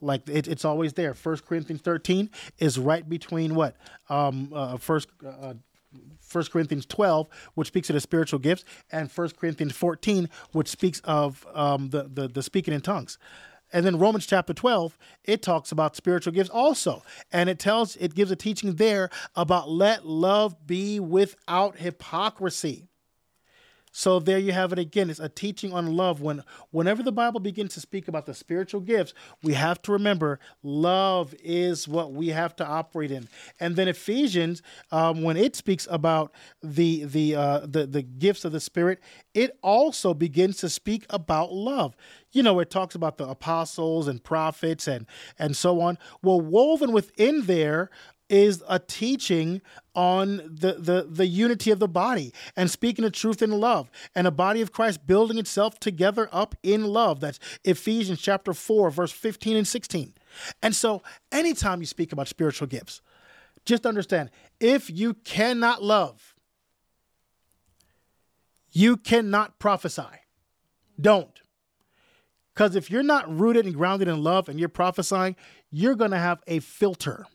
[0.00, 1.14] Like it, it's always there.
[1.14, 3.76] First Corinthians 13 is right between what?
[4.08, 5.54] Um, uh, First uh,
[6.32, 11.00] 1 Corinthians 12, which speaks of the spiritual gifts, and 1 Corinthians 14, which speaks
[11.04, 13.18] of um, the, the, the speaking in tongues.
[13.72, 17.02] And then Romans chapter 12, it talks about spiritual gifts also.
[17.32, 22.86] And it tells, it gives a teaching there about let love be without hypocrisy.
[23.98, 25.08] So there you have it again.
[25.08, 26.20] It's a teaching on love.
[26.20, 30.38] When whenever the Bible begins to speak about the spiritual gifts, we have to remember
[30.62, 33.26] love is what we have to operate in.
[33.58, 34.60] And then Ephesians,
[34.92, 36.32] um, when it speaks about
[36.62, 39.00] the the uh, the the gifts of the Spirit,
[39.32, 41.96] it also begins to speak about love.
[42.32, 45.06] You know, it talks about the apostles and prophets and
[45.38, 45.96] and so on.
[46.20, 47.88] Well, woven within there
[48.28, 49.62] is a teaching
[49.94, 54.26] on the, the, the unity of the body and speaking the truth in love and
[54.26, 57.20] a body of Christ building itself together up in love.
[57.20, 60.14] That's Ephesians chapter 4, verse 15 and 16.
[60.62, 61.02] And so,
[61.32, 63.00] anytime you speak about spiritual gifts,
[63.64, 66.34] just understand if you cannot love,
[68.70, 70.02] you cannot prophesy.
[71.00, 71.40] Don't.
[72.54, 75.36] Because if you're not rooted and grounded in love and you're prophesying,
[75.70, 77.26] you're going to have a filter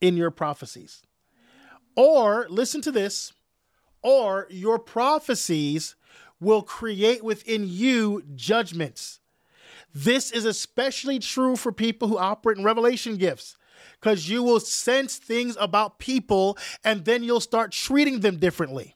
[0.00, 1.02] in your prophecies.
[1.94, 3.32] Or, listen to this,
[4.02, 5.96] or your prophecies
[6.40, 9.20] will create within you judgments.
[9.94, 13.56] This is especially true for people who operate in revelation gifts
[13.98, 18.94] because you will sense things about people and then you'll start treating them differently.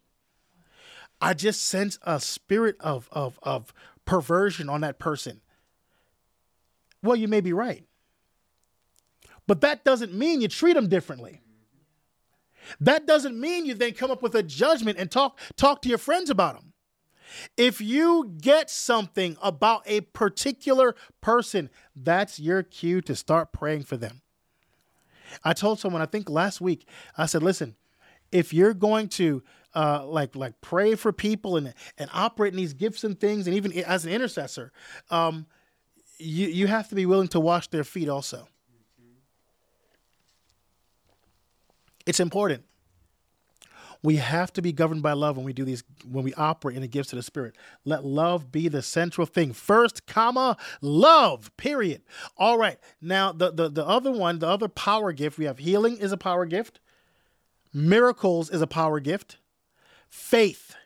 [1.20, 3.72] I just sense a spirit of, of, of
[4.04, 5.40] perversion on that person.
[7.02, 7.84] Well, you may be right.
[9.50, 11.40] But that doesn't mean you treat them differently.
[12.78, 15.98] That doesn't mean you then come up with a judgment and talk talk to your
[15.98, 16.72] friends about them.
[17.56, 23.96] If you get something about a particular person, that's your cue to start praying for
[23.96, 24.22] them.
[25.42, 26.86] I told someone, I think last week,
[27.18, 27.74] I said, listen,
[28.30, 29.42] if you're going to
[29.74, 33.56] uh, like like pray for people and and operate in these gifts and things, and
[33.56, 34.70] even as an intercessor,
[35.10, 35.46] um,
[36.18, 38.46] you you have to be willing to wash their feet also.
[42.06, 42.64] It's important.
[44.02, 46.82] We have to be governed by love when we do these, when we operate in
[46.82, 47.54] the gifts of the Spirit.
[47.84, 49.52] Let love be the central thing.
[49.52, 52.02] First, comma, love, period.
[52.36, 52.78] All right.
[53.02, 56.16] Now, the, the, the other one, the other power gift, we have healing is a
[56.16, 56.80] power gift,
[57.74, 59.36] miracles is a power gift,
[60.08, 60.76] faith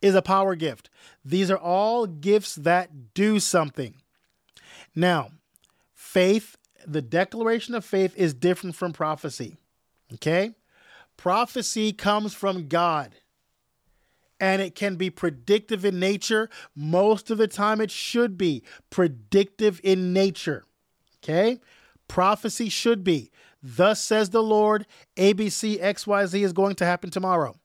[0.00, 0.88] is a power gift.
[1.22, 3.96] These are all gifts that do something.
[4.94, 5.30] Now,
[5.92, 9.58] faith, the declaration of faith is different from prophecy.
[10.14, 10.54] Okay?
[11.16, 13.14] Prophecy comes from God
[14.40, 16.48] and it can be predictive in nature.
[16.74, 20.64] Most of the time, it should be predictive in nature.
[21.22, 21.60] Okay?
[22.08, 23.30] Prophecy should be,
[23.62, 24.86] Thus says the Lord,
[25.16, 27.56] ABC, XYZ is going to happen tomorrow.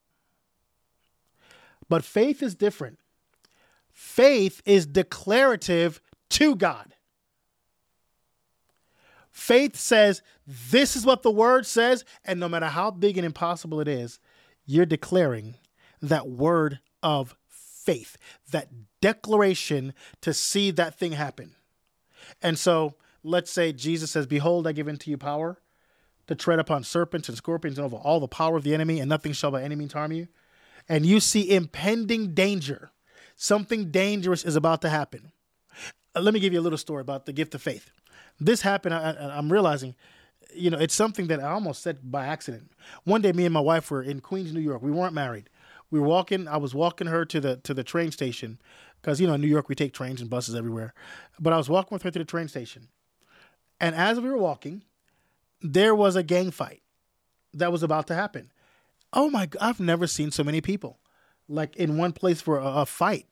[1.88, 2.98] But faith is different.
[3.92, 6.94] Faith is declarative to God.
[9.36, 12.06] Faith says, This is what the word says.
[12.24, 14.18] And no matter how big and impossible it is,
[14.64, 15.56] you're declaring
[16.00, 18.16] that word of faith,
[18.50, 18.70] that
[19.02, 21.54] declaration to see that thing happen.
[22.40, 25.58] And so let's say Jesus says, Behold, I give unto you power
[26.28, 29.08] to tread upon serpents and scorpions and over all the power of the enemy, and
[29.10, 30.28] nothing shall by any means harm you.
[30.88, 32.90] And you see impending danger.
[33.36, 35.30] Something dangerous is about to happen.
[36.14, 37.90] Uh, let me give you a little story about the gift of faith
[38.40, 38.94] this happened.
[38.94, 39.94] I, am realizing,
[40.54, 42.72] you know, it's something that I almost said by accident.
[43.04, 44.82] One day, me and my wife were in Queens, New York.
[44.82, 45.48] We weren't married.
[45.90, 46.48] We were walking.
[46.48, 48.58] I was walking her to the to the train station
[49.00, 50.94] because you know in New York we take trains and buses everywhere.
[51.38, 52.88] But I was walking with her to the train station,
[53.80, 54.82] and as we were walking,
[55.60, 56.82] there was a gang fight
[57.54, 58.50] that was about to happen.
[59.12, 59.46] Oh my!
[59.46, 60.98] God, I've never seen so many people
[61.48, 63.26] like in one place for a, a fight.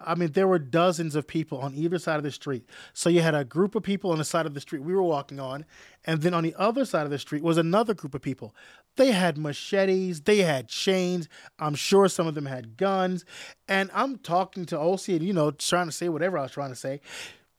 [0.00, 2.64] I mean, there were dozens of people on either side of the street.
[2.92, 5.02] So you had a group of people on the side of the street we were
[5.02, 5.64] walking on,
[6.04, 8.54] and then on the other side of the street was another group of people.
[8.96, 11.28] They had machetes, they had chains.
[11.58, 13.24] I'm sure some of them had guns.
[13.66, 16.70] And I'm talking to Osi and, you know, trying to say whatever I was trying
[16.70, 17.00] to say.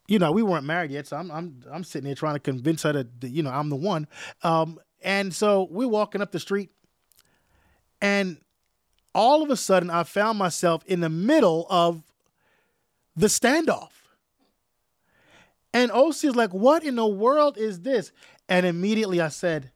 [0.07, 2.83] You know, we weren't married yet, so I'm I'm I'm sitting here trying to convince
[2.83, 4.07] her that, you know, I'm the one.
[4.43, 6.71] Um, and so we're walking up the street,
[8.01, 8.37] and
[9.13, 12.03] all of a sudden I found myself in the middle of
[13.15, 13.91] the standoff.
[15.73, 18.11] And OC is like, What in the world is this?
[18.47, 19.71] And immediately I said,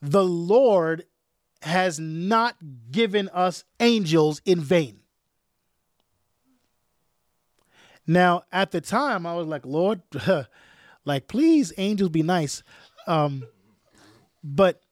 [0.00, 1.06] The Lord
[1.62, 2.56] has not
[2.90, 5.00] given us angels in vain.
[8.06, 10.02] Now, at the time, I was like, Lord,
[11.04, 12.62] like, please, angels be nice.
[13.06, 13.44] Um,
[14.42, 14.82] but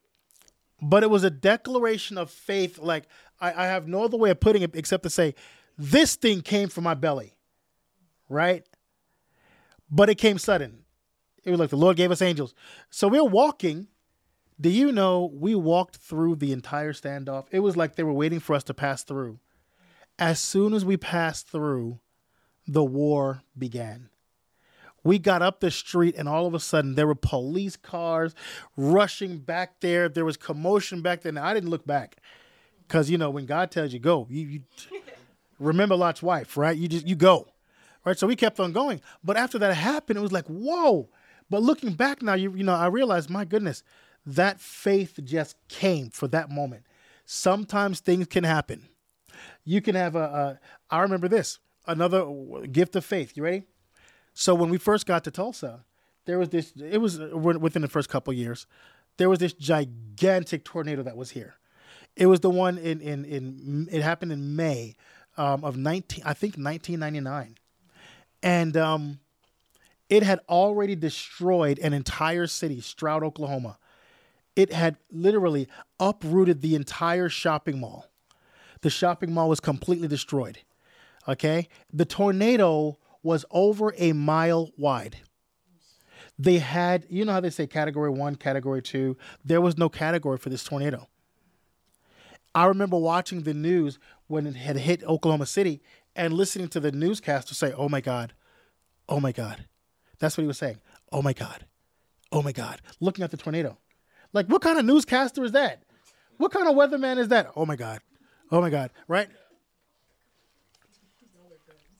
[0.80, 2.78] but it was a declaration of faith.
[2.78, 3.05] Like,
[3.40, 5.34] I, I have no other way of putting it except to say,
[5.78, 7.36] this thing came from my belly,
[8.28, 8.64] right?
[9.90, 10.78] But it came sudden.
[11.44, 12.54] It was like the Lord gave us angels.
[12.90, 13.88] So we we're walking.
[14.60, 17.46] Do you know we walked through the entire standoff?
[17.50, 19.40] It was like they were waiting for us to pass through.
[20.18, 21.98] As soon as we passed through,
[22.66, 24.08] the war began.
[25.04, 28.36] We got up the street, and all of a sudden, there were police cars
[28.76, 30.08] rushing back there.
[30.08, 31.30] There was commotion back there.
[31.30, 32.18] And I didn't look back
[32.86, 34.60] because, you know, when God tells you go, you, you
[35.62, 36.76] remember Lot's wife, right?
[36.76, 37.48] You just, you go,
[38.04, 38.18] right?
[38.18, 39.00] So we kept on going.
[39.22, 41.08] But after that happened, it was like, whoa.
[41.50, 43.82] But looking back now, you, you know, I realized, my goodness,
[44.26, 46.84] that faith just came for that moment.
[47.24, 48.88] Sometimes things can happen.
[49.64, 50.60] You can have a, a
[50.90, 52.26] I remember this, another
[52.70, 53.36] gift of faith.
[53.36, 53.64] You ready?
[54.34, 55.84] So when we first got to Tulsa,
[56.24, 56.72] there was this.
[56.76, 58.66] It was within the first couple years.
[59.16, 61.54] There was this gigantic tornado that was here.
[62.16, 63.88] It was the one in in in.
[63.90, 64.94] It happened in May
[65.37, 66.22] um, of nineteen.
[66.24, 67.57] I think nineteen ninety nine,
[68.43, 69.18] and um,
[70.09, 73.78] it had already destroyed an entire city, Stroud, Oklahoma.
[74.55, 75.68] It had literally
[75.99, 78.07] uprooted the entire shopping mall.
[78.83, 80.59] The shopping mall was completely destroyed.
[81.28, 85.18] Okay, the tornado was over a mile wide.
[86.39, 89.16] They had, you know how they say category one, category two?
[89.45, 91.07] There was no category for this tornado.
[92.55, 93.99] I remember watching the news
[94.33, 95.80] when it had hit Oklahoma City
[96.16, 98.33] and listening to the newscaster say, Oh my God,
[99.09, 99.66] oh my God.
[100.18, 100.78] That's what he was saying.
[101.12, 101.66] Oh my God,
[102.33, 102.80] oh my God.
[103.01, 103.78] Looking at the tornado.
[104.33, 105.83] Like, what kind of newscaster is that?
[106.39, 107.53] What kind of weatherman is that?
[107.55, 108.01] Oh my God,
[108.51, 109.28] oh my God, right?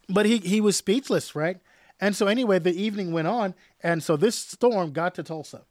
[0.09, 1.59] but he he was speechless, right?
[2.01, 5.62] And so anyway, the evening went on, and so this storm got to Tulsa.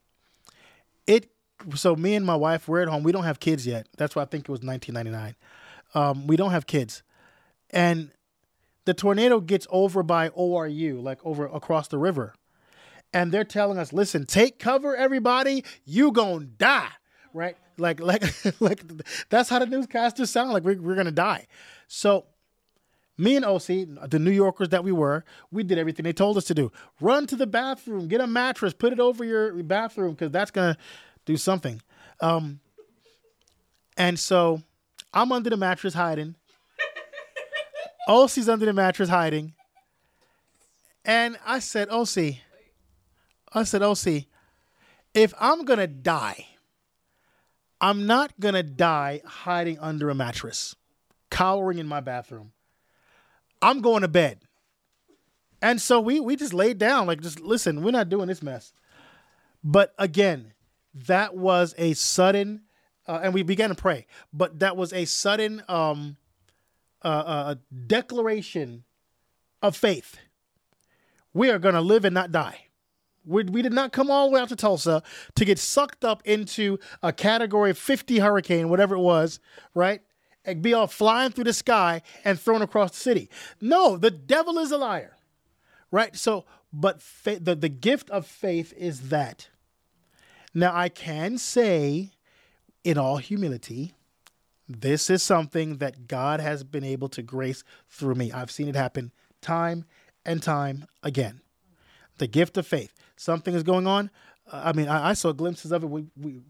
[1.07, 1.29] It
[1.75, 3.03] so me and my wife we're at home.
[3.03, 3.87] We don't have kids yet.
[3.97, 5.35] That's why I think it was 1999.
[5.93, 7.03] Um, we don't have kids,
[7.69, 8.11] and
[8.85, 12.33] the tornado gets over by ORU, like over across the river,
[13.13, 15.63] and they're telling us, "Listen, take cover, everybody.
[15.85, 16.89] You gonna die."
[17.33, 17.57] Right?
[17.77, 18.23] Like, like,
[18.59, 18.83] like.
[19.29, 20.51] That's how the newscasters sound.
[20.51, 21.47] Like we're, we're gonna die.
[21.87, 22.25] So
[23.17, 26.45] me and OC, the New Yorkers that we were, we did everything they told us
[26.45, 26.71] to do.
[26.99, 30.77] Run to the bathroom, get a mattress, put it over your bathroom because that's gonna
[31.25, 31.81] do something.
[32.19, 32.59] Um,
[33.97, 34.63] and so
[35.13, 36.35] I'm under the mattress hiding.
[38.07, 39.53] OC's under the mattress hiding.
[41.05, 42.35] And I said, OC,
[43.53, 44.25] I said, OC,
[45.13, 46.45] if I'm gonna die,
[47.79, 50.75] I'm not gonna die hiding under a mattress,
[51.29, 52.51] cowering in my bathroom.
[53.61, 54.39] I'm going to bed.
[55.61, 58.73] And so we we just laid down, like just listen, we're not doing this mess.
[59.63, 60.53] But again,
[60.93, 62.63] that was a sudden,
[63.11, 64.05] uh, and we began to pray.
[64.31, 66.15] But that was a sudden um,
[67.03, 67.55] uh, uh,
[67.87, 68.85] declaration
[69.61, 70.17] of faith.
[71.33, 72.67] We are going to live and not die.
[73.25, 75.03] We, we did not come all the way out to Tulsa
[75.35, 79.39] to get sucked up into a category 50 hurricane, whatever it was,
[79.73, 80.01] right?
[80.43, 83.29] and be all flying through the sky and thrown across the city.
[83.61, 85.15] No, the devil is a liar.
[85.91, 86.15] Right?
[86.15, 89.49] So, but fa- the, the gift of faith is that.
[90.51, 92.09] Now, I can say
[92.83, 93.93] in all humility,
[94.67, 98.31] this is something that God has been able to grace through me.
[98.31, 99.11] I've seen it happen
[99.41, 99.85] time
[100.25, 101.41] and time again.
[102.17, 102.93] The gift of faith.
[103.15, 104.09] Something is going on.
[104.51, 105.87] Uh, I mean, I, I saw glimpses of it.
[105.87, 106.41] We, we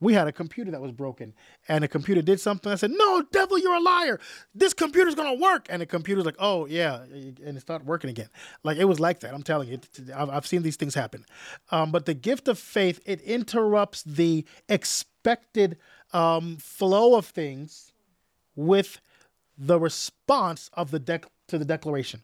[0.00, 1.34] we had a computer that was broken
[1.68, 2.70] and the computer did something.
[2.70, 4.20] I said, No, devil, you're a liar.
[4.54, 5.66] This computer's to work.
[5.70, 7.02] And the computer's like, Oh, yeah.
[7.02, 8.28] And it started working again.
[8.62, 9.34] Like it was like that.
[9.34, 9.78] I'm telling you,
[10.14, 11.24] I've seen these things happen.
[11.70, 15.78] Um, but the gift of faith, it interrupts the expected
[16.12, 17.92] um, flow of things
[18.54, 19.00] with
[19.58, 22.22] the response of the dec- to the declaration.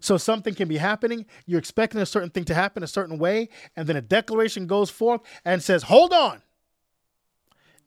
[0.00, 3.48] So something can be happening, you're expecting a certain thing to happen a certain way,
[3.76, 6.42] and then a declaration goes forth and says, "Hold on.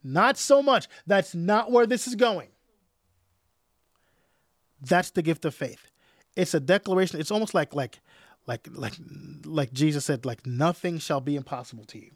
[0.04, 0.88] Not so much.
[1.06, 2.50] That's not where this is going.
[4.82, 5.88] That's the gift of faith.
[6.36, 7.20] It's a declaration.
[7.20, 8.00] It's almost like like
[8.48, 8.94] like like
[9.44, 12.12] like Jesus said like nothing shall be impossible to you.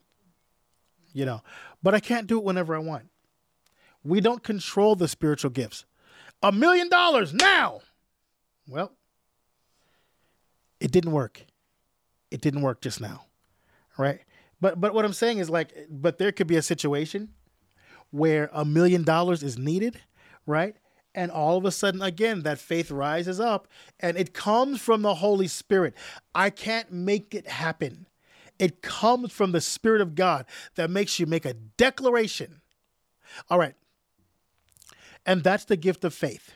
[1.13, 1.41] You know,
[1.83, 3.09] but I can't do it whenever I want.
[4.03, 5.85] We don't control the spiritual gifts.
[6.41, 7.81] A million dollars now.
[8.67, 8.91] Well,
[10.79, 11.45] it didn't work.
[12.31, 13.25] It didn't work just now.
[13.97, 14.21] Right?
[14.59, 17.29] But but what I'm saying is like but there could be a situation
[18.13, 19.99] where a million dollars is needed,
[20.45, 20.75] right?
[21.15, 23.67] And all of a sudden, again, that faith rises up
[23.99, 25.95] and it comes from the Holy Spirit.
[26.35, 28.05] I can't make it happen.
[28.59, 30.45] It comes from the Spirit of God
[30.75, 32.61] that makes you make a declaration.
[33.49, 33.73] All right.
[35.25, 36.53] And that's the gift of faith.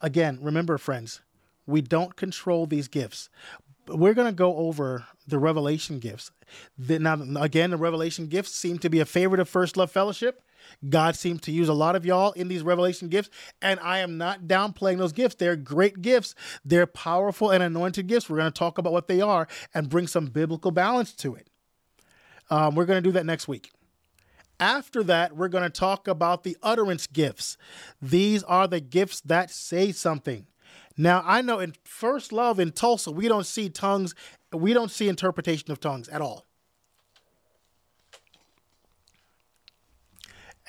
[0.00, 1.20] Again, remember, friends,
[1.66, 3.28] we don't control these gifts.
[3.88, 6.30] we're going to go over the revelation gifts.
[6.78, 10.44] Now, again, the revelation gifts seem to be a favorite of First Love Fellowship.
[10.88, 13.30] God seems to use a lot of y'all in these revelation gifts,
[13.60, 15.36] and I am not downplaying those gifts.
[15.36, 16.34] They're great gifts,
[16.64, 18.28] they're powerful and anointed gifts.
[18.28, 21.48] We're going to talk about what they are and bring some biblical balance to it.
[22.50, 23.70] Um, we're going to do that next week.
[24.58, 27.56] After that, we're going to talk about the utterance gifts.
[28.02, 30.46] These are the gifts that say something.
[30.96, 34.14] Now, I know in First Love in Tulsa, we don't see tongues,
[34.52, 36.46] we don't see interpretation of tongues at all.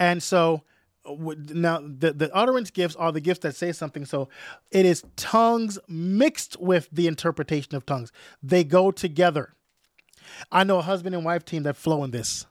[0.01, 0.63] And so
[1.05, 1.13] uh,
[1.49, 4.03] now the, the utterance gifts are the gifts that say something.
[4.03, 4.29] So
[4.71, 8.11] it is tongues mixed with the interpretation of tongues.
[8.41, 9.53] They go together.
[10.51, 12.47] I know a husband and wife team that flow in this.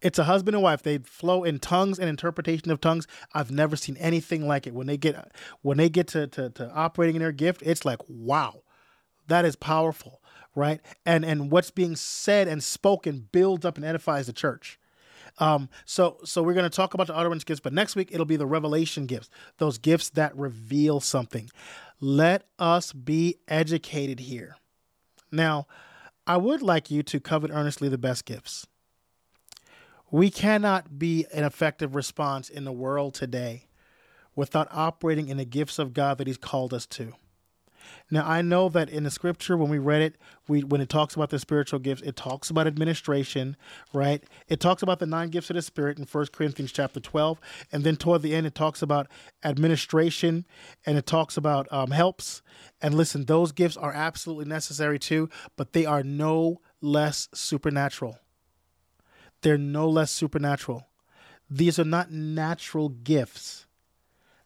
[0.00, 0.82] It's a husband and wife.
[0.82, 3.06] They flow in tongues and interpretation of tongues.
[3.34, 4.72] I've never seen anything like it.
[4.72, 5.30] When they get
[5.60, 8.62] when they get to, to, to operating in their gift, it's like, wow,
[9.28, 10.22] that is powerful,
[10.56, 10.80] right?
[11.04, 14.78] And and what's being said and spoken builds up and edifies the church.
[15.38, 18.26] Um, so so we're going to talk about the utterance gifts, but next week it'll
[18.26, 21.50] be the revelation gifts, those gifts that reveal something.
[22.00, 24.56] Let us be educated here.
[25.30, 25.66] Now,
[26.26, 28.66] I would like you to covet earnestly the best gifts.
[30.10, 33.66] We cannot be an effective response in the world today
[34.36, 37.14] without operating in the gifts of God that He's called us to.
[38.10, 40.16] Now I know that in the scripture when we read it,
[40.48, 43.56] we when it talks about the spiritual gifts, it talks about administration,
[43.92, 44.22] right?
[44.48, 47.40] It talks about the nine gifts of the spirit in 1 Corinthians chapter 12,
[47.72, 49.08] and then toward the end it talks about
[49.44, 50.46] administration
[50.84, 52.42] and it talks about um, helps.
[52.80, 58.18] And listen, those gifts are absolutely necessary too, but they are no less supernatural.
[59.42, 60.86] They're no less supernatural.
[61.48, 63.66] These are not natural gifts.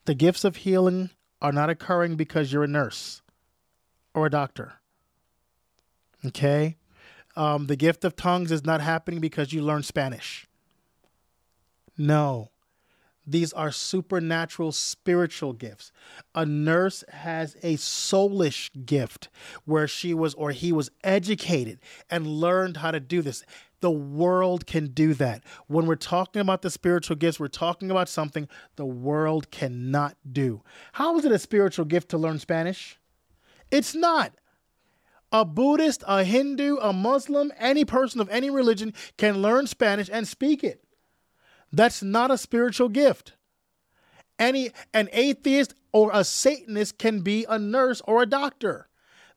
[0.06, 1.10] The gifts of healing
[1.43, 3.23] are not occurring because you're a nurse
[4.16, 4.72] or a doctor.
[6.24, 6.78] Okay?
[7.36, 10.48] Um, the gift of tongues is not happening because you learn Spanish.
[11.98, 12.51] No.
[13.26, 15.93] These are supernatural spiritual gifts.
[16.34, 19.28] A nurse has a soulish gift
[19.64, 21.78] where she was or he was educated
[22.09, 23.44] and learned how to do this.
[23.80, 25.43] The world can do that.
[25.66, 30.62] When we're talking about the spiritual gifts, we're talking about something the world cannot do.
[30.93, 32.98] How is it a spiritual gift to learn Spanish?
[33.70, 34.32] It's not.
[35.32, 40.26] A Buddhist, a Hindu, a Muslim, any person of any religion can learn Spanish and
[40.26, 40.84] speak it.
[41.72, 43.32] That's not a spiritual gift.
[44.38, 48.88] Any an atheist or a satanist can be a nurse or a doctor.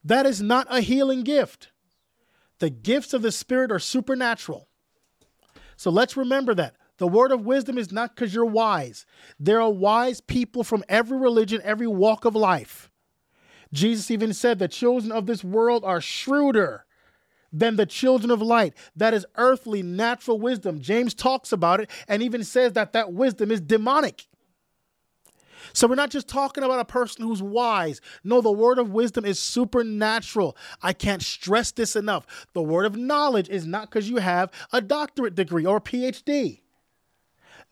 [0.04, 1.70] That is not a healing gift.
[2.58, 4.68] The gifts of the Spirit are supernatural.
[5.76, 6.76] So let's remember that.
[6.98, 9.06] The word of wisdom is not because you're wise.
[9.38, 12.89] There are wise people from every religion, every walk of life.
[13.72, 16.84] Jesus even said the children of this world are shrewder
[17.52, 18.74] than the children of light.
[18.96, 20.80] That is earthly, natural wisdom.
[20.80, 24.26] James talks about it and even says that that wisdom is demonic.
[25.72, 28.00] So we're not just talking about a person who's wise.
[28.24, 30.56] No, the word of wisdom is supernatural.
[30.82, 32.26] I can't stress this enough.
[32.54, 36.60] The word of knowledge is not because you have a doctorate degree or a PhD.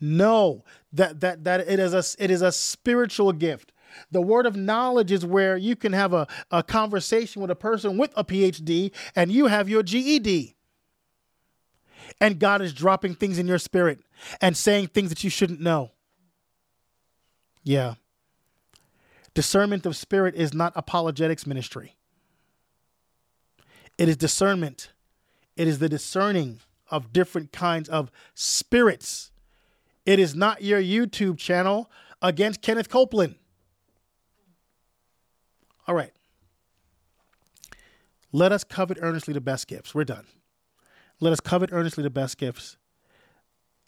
[0.00, 3.72] No, that that that it is a it is a spiritual gift.
[4.10, 7.96] The word of knowledge is where you can have a, a conversation with a person
[7.96, 10.54] with a PhD and you have your GED.
[12.20, 14.00] And God is dropping things in your spirit
[14.40, 15.92] and saying things that you shouldn't know.
[17.62, 17.94] Yeah.
[19.34, 21.96] Discernment of spirit is not apologetics ministry.
[23.98, 24.92] It is discernment.
[25.56, 26.60] It is the discerning
[26.90, 29.30] of different kinds of spirits.
[30.06, 31.90] It is not your YouTube channel
[32.22, 33.34] against Kenneth Copeland.
[35.88, 36.12] All right.
[38.30, 39.94] Let us covet earnestly the best gifts.
[39.94, 40.26] We're done.
[41.18, 42.76] Let us covet earnestly the best gifts.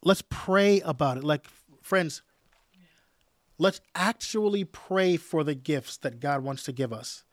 [0.03, 1.25] Let's pray about it.
[1.25, 1.47] Like,
[1.83, 2.23] friends,
[3.61, 7.25] Let's actually pray for the gifts that God wants to give us.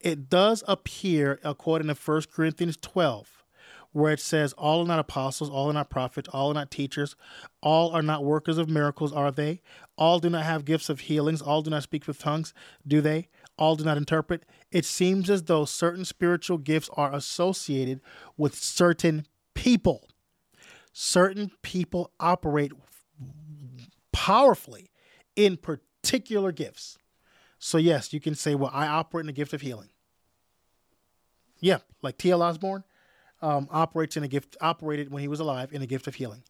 [0.00, 3.44] It does appear, according to 1 Corinthians 12,
[3.92, 7.16] where it says, All are not apostles, all are not prophets, all are not teachers,
[7.60, 9.60] all are not workers of miracles, are they?
[9.98, 12.54] All do not have gifts of healings, all do not speak with tongues,
[12.86, 13.28] do they?
[13.58, 14.44] All do not interpret.
[14.70, 18.00] It seems as though certain spiritual gifts are associated
[18.36, 20.08] with certain people.
[20.92, 22.72] Certain people operate
[24.12, 24.90] powerfully
[25.36, 26.98] in particular gifts.
[27.58, 29.90] So, yes, you can say, well, I operate in the gift of healing.
[31.60, 32.42] Yeah, like T.L.
[32.42, 32.84] Osborn
[33.42, 36.44] um, operates in a gift, operated when he was alive in a gift of healing.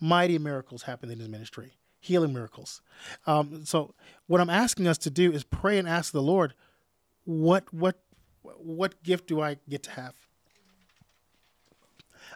[0.00, 1.74] Mighty miracles happened in his ministry,
[2.04, 2.82] healing miracles.
[3.26, 3.94] Um, so,
[4.26, 6.54] what I'm asking us to do is pray and ask the Lord,
[7.24, 7.98] what, what,
[8.42, 10.14] what gift do I get to have?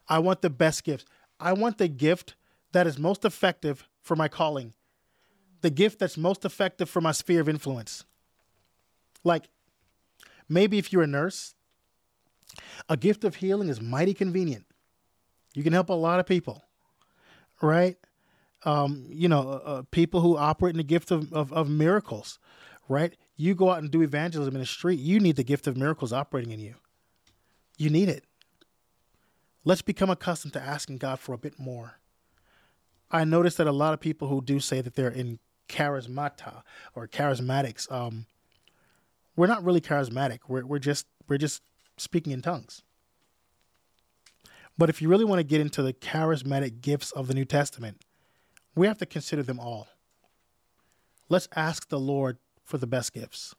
[0.08, 1.06] I want the best gift.
[1.38, 2.34] I want the gift
[2.72, 4.72] that is most effective for my calling,
[5.60, 8.04] the gift that's most effective for my sphere of influence.
[9.22, 9.50] Like
[10.48, 11.54] maybe if you're a nurse,
[12.88, 14.64] a gift of healing is mighty convenient.
[15.54, 16.64] You can help a lot of people,
[17.60, 17.96] right?
[18.64, 22.38] Um, you know, uh, uh people who operate in the gift of, of, of miracles,
[22.88, 23.14] right?
[23.36, 26.12] You go out and do evangelism in the street, you need the gift of miracles
[26.12, 26.74] operating in you.
[27.76, 28.24] You need it.
[29.64, 31.98] Let's become accustomed to asking God for a bit more.
[33.10, 36.62] I notice that a lot of people who do say that they're in charismata
[36.94, 38.26] or charismatics, um,
[39.36, 40.40] we're not really charismatic.
[40.48, 41.62] We're we're just we're just
[41.96, 42.82] speaking in tongues.
[44.76, 48.02] But if you really want to get into the charismatic gifts of the New Testament,
[48.78, 49.88] we have to consider them all.
[51.28, 53.54] Let's ask the Lord for the best gifts.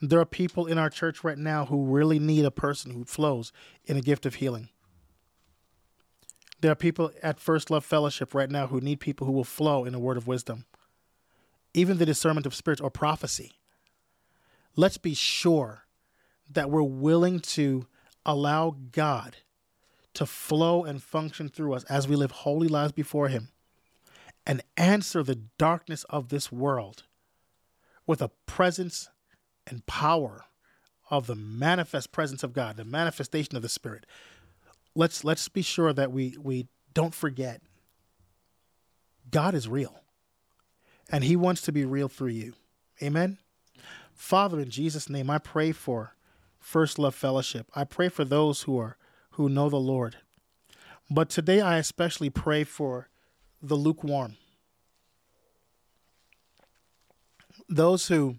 [0.00, 3.52] There are people in our church right now who really need a person who flows
[3.84, 4.68] in a gift of healing.
[6.60, 9.84] There are people at First Love Fellowship right now who need people who will flow
[9.84, 10.64] in a word of wisdom,
[11.74, 13.52] even the discernment of spirits or prophecy.
[14.76, 15.84] Let's be sure
[16.50, 17.86] that we're willing to
[18.24, 19.38] allow God
[20.14, 23.48] to flow and function through us as we live holy lives before Him
[24.46, 27.04] and answer the darkness of this world
[28.06, 29.08] with a presence
[29.66, 30.44] and power
[31.10, 34.06] of the manifest presence of God, the manifestation of the Spirit
[34.94, 37.62] let's let's be sure that we we don't forget
[39.30, 40.00] God is real.
[41.10, 42.54] And he wants to be real through you.
[43.02, 43.38] Amen.
[44.14, 46.14] Father in Jesus name I pray for
[46.58, 47.66] First Love Fellowship.
[47.74, 48.96] I pray for those who are
[49.32, 50.16] who know the Lord.
[51.10, 53.08] But today I especially pray for
[53.62, 54.36] the lukewarm.
[57.68, 58.36] Those who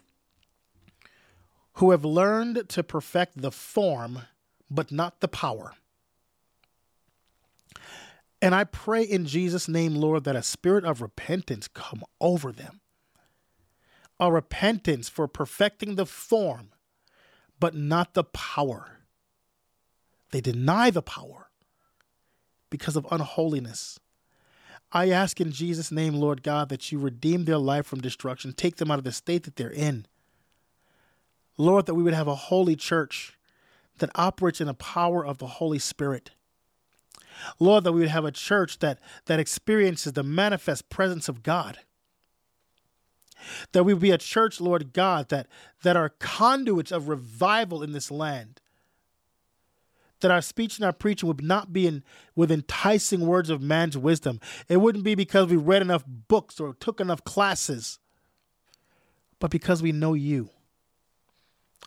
[1.77, 4.23] who have learned to perfect the form
[4.69, 5.73] but not the power.
[8.41, 12.81] And I pray in Jesus' name, Lord, that a spirit of repentance come over them.
[14.19, 16.71] A repentance for perfecting the form,
[17.59, 18.99] but not the power.
[20.31, 21.49] They deny the power
[22.69, 23.99] because of unholiness.
[24.93, 28.77] I ask in Jesus' name, Lord God, that you redeem their life from destruction, take
[28.77, 30.05] them out of the state that they're in.
[31.57, 33.37] Lord, that we would have a holy church
[33.97, 36.31] that operates in the power of the Holy Spirit
[37.59, 41.79] Lord, that we would have a church that, that experiences the manifest presence of God.
[43.73, 45.47] That we would be a church, Lord God, that,
[45.83, 48.61] that are conduits of revival in this land.
[50.23, 52.03] That our speech and our preaching would not be in,
[52.35, 54.39] with enticing words of man's wisdom.
[54.67, 57.99] It wouldn't be because we read enough books or took enough classes,
[59.39, 60.49] but because we know you.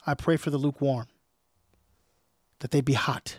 [0.06, 1.08] I pray for the lukewarm,
[2.60, 3.38] that they be hot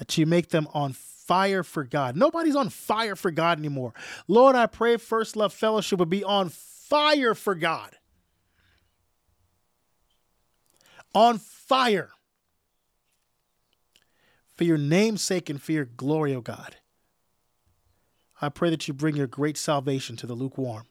[0.00, 2.16] that you make them on fire for God.
[2.16, 3.92] Nobody's on fire for God anymore.
[4.28, 7.96] Lord, I pray First Love Fellowship would be on fire for God.
[11.14, 12.10] On fire.
[14.60, 16.76] For your name's sake and for your glory, O God.
[18.42, 20.84] I pray that you bring your great salvation to the lukewarm.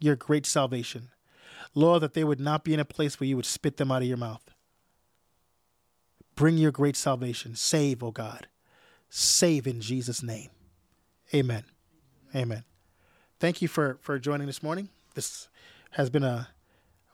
[0.00, 1.10] Your great salvation.
[1.76, 4.02] Lord, that they would not be in a place where you would spit them out
[4.02, 4.42] of your mouth.
[6.34, 7.54] Bring your great salvation.
[7.54, 8.48] Save, O God.
[9.08, 10.50] Save in Jesus' name.
[11.32, 11.62] Amen.
[12.34, 12.64] Amen.
[13.38, 14.88] Thank you for, for joining this morning.
[15.14, 15.48] This
[15.92, 16.48] has been a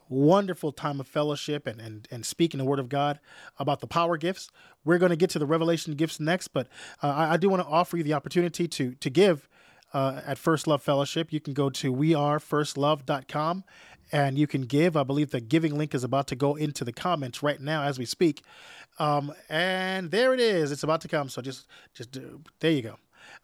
[0.09, 3.19] wonderful time of fellowship and, and, and speaking the word of God
[3.59, 4.49] about the power gifts.
[4.85, 6.69] We're going to get to the revelation gifts next, but
[7.03, 9.49] uh, I, I, do want to offer you the opportunity to, to give
[9.93, 11.33] uh, at First Love Fellowship.
[11.33, 13.65] You can go to wearefirstlove.com
[14.12, 14.97] and you can give.
[14.97, 17.99] I believe the giving link is about to go into the comments right now as
[17.99, 18.43] we speak.
[18.99, 20.70] Um, and there it is.
[20.70, 21.28] It's about to come.
[21.28, 22.16] So just, just
[22.61, 22.97] there you go.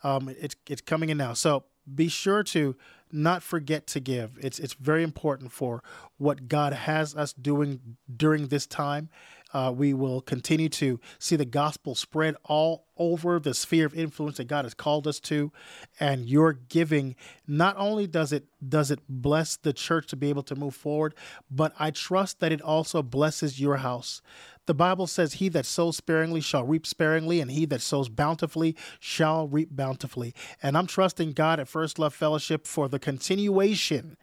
[0.03, 1.33] Um, it's it's coming in now.
[1.35, 2.77] So be sure to
[3.13, 4.39] not forget to give.
[4.41, 5.83] It's it's very important for
[6.17, 9.11] what God has us doing during this time.
[9.53, 14.39] Uh, we will continue to see the gospel spread all over the sphere of influence
[14.39, 15.53] that God has called us to,
[16.01, 17.17] and your giving
[17.47, 21.15] not only does it does it bless the church to be able to move forward,
[21.51, 24.23] but I trust that it also blesses your house.
[24.67, 28.77] The Bible says, He that sows sparingly shall reap sparingly, and he that sows bountifully
[29.01, 30.35] shall reap bountifully.
[30.63, 34.17] And I'm trusting God at First Love Fellowship for the continuation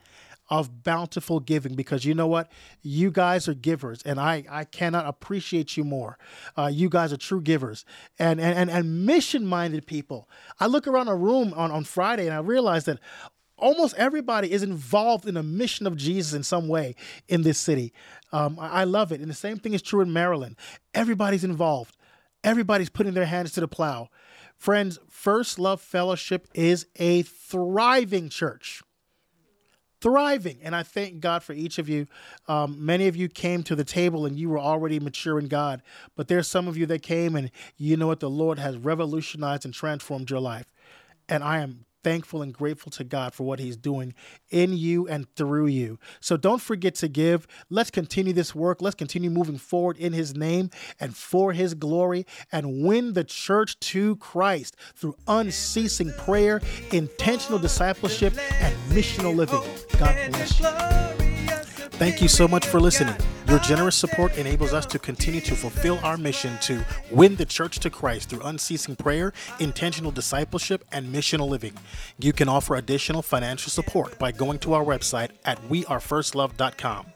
[0.49, 2.52] of bountiful giving because you know what?
[2.82, 6.18] You guys are givers, and I, I cannot appreciate you more.
[6.57, 7.86] Uh, you guys are true givers
[8.18, 10.28] and, and, and, and mission minded people.
[10.60, 12.99] I look around a room on, on Friday and I realize that
[13.60, 16.95] almost everybody is involved in a mission of Jesus in some way
[17.27, 17.94] in this city.
[18.31, 19.22] Um, I, I love it.
[19.22, 20.56] And the same thing is true in Maryland.
[20.94, 21.95] Everybody's involved,
[22.44, 24.10] everybody's putting their hands to the plow.
[24.57, 28.81] Friends, First Love Fellowship is a thriving church.
[30.02, 30.60] Thriving.
[30.61, 32.07] And I thank God for each of you.
[32.48, 35.81] Um, many of you came to the table and you were already mature in God,
[36.15, 38.19] but there's some of you that came and you know what?
[38.19, 40.73] The Lord has revolutionized and transformed your life.
[41.27, 44.13] And I am thankful and grateful to God for what He's doing
[44.49, 45.99] in you and through you.
[46.19, 47.47] So don't forget to give.
[47.69, 48.81] Let's continue this work.
[48.81, 50.69] Let's continue moving forward in His name
[50.99, 56.61] and for His glory and win the church to Christ through unceasing prayer,
[56.91, 59.61] intentional discipleship, and missional living.
[59.97, 61.09] God bless you.
[61.99, 63.17] Thank you so much for listening.
[63.49, 66.81] Your generous support enables us to continue to fulfill our mission to
[67.11, 71.73] win the church to Christ through unceasing prayer, intentional discipleship, and missional living.
[72.17, 77.07] You can offer additional financial support by going to our website at wearefirstlove.com.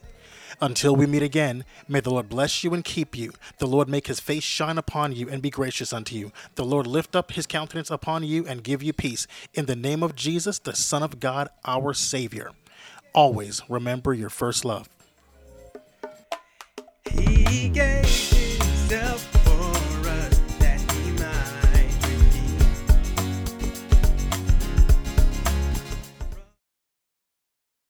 [0.60, 3.32] Until we meet again, may the Lord bless you and keep you.
[3.60, 6.34] The Lord make his face shine upon you and be gracious unto you.
[6.56, 9.28] The Lord lift up his countenance upon you and give you peace.
[9.54, 12.52] In the name of Jesus, the Son of God, our Savior
[13.14, 14.90] always remember your first love.
[17.12, 19.33] He gave himself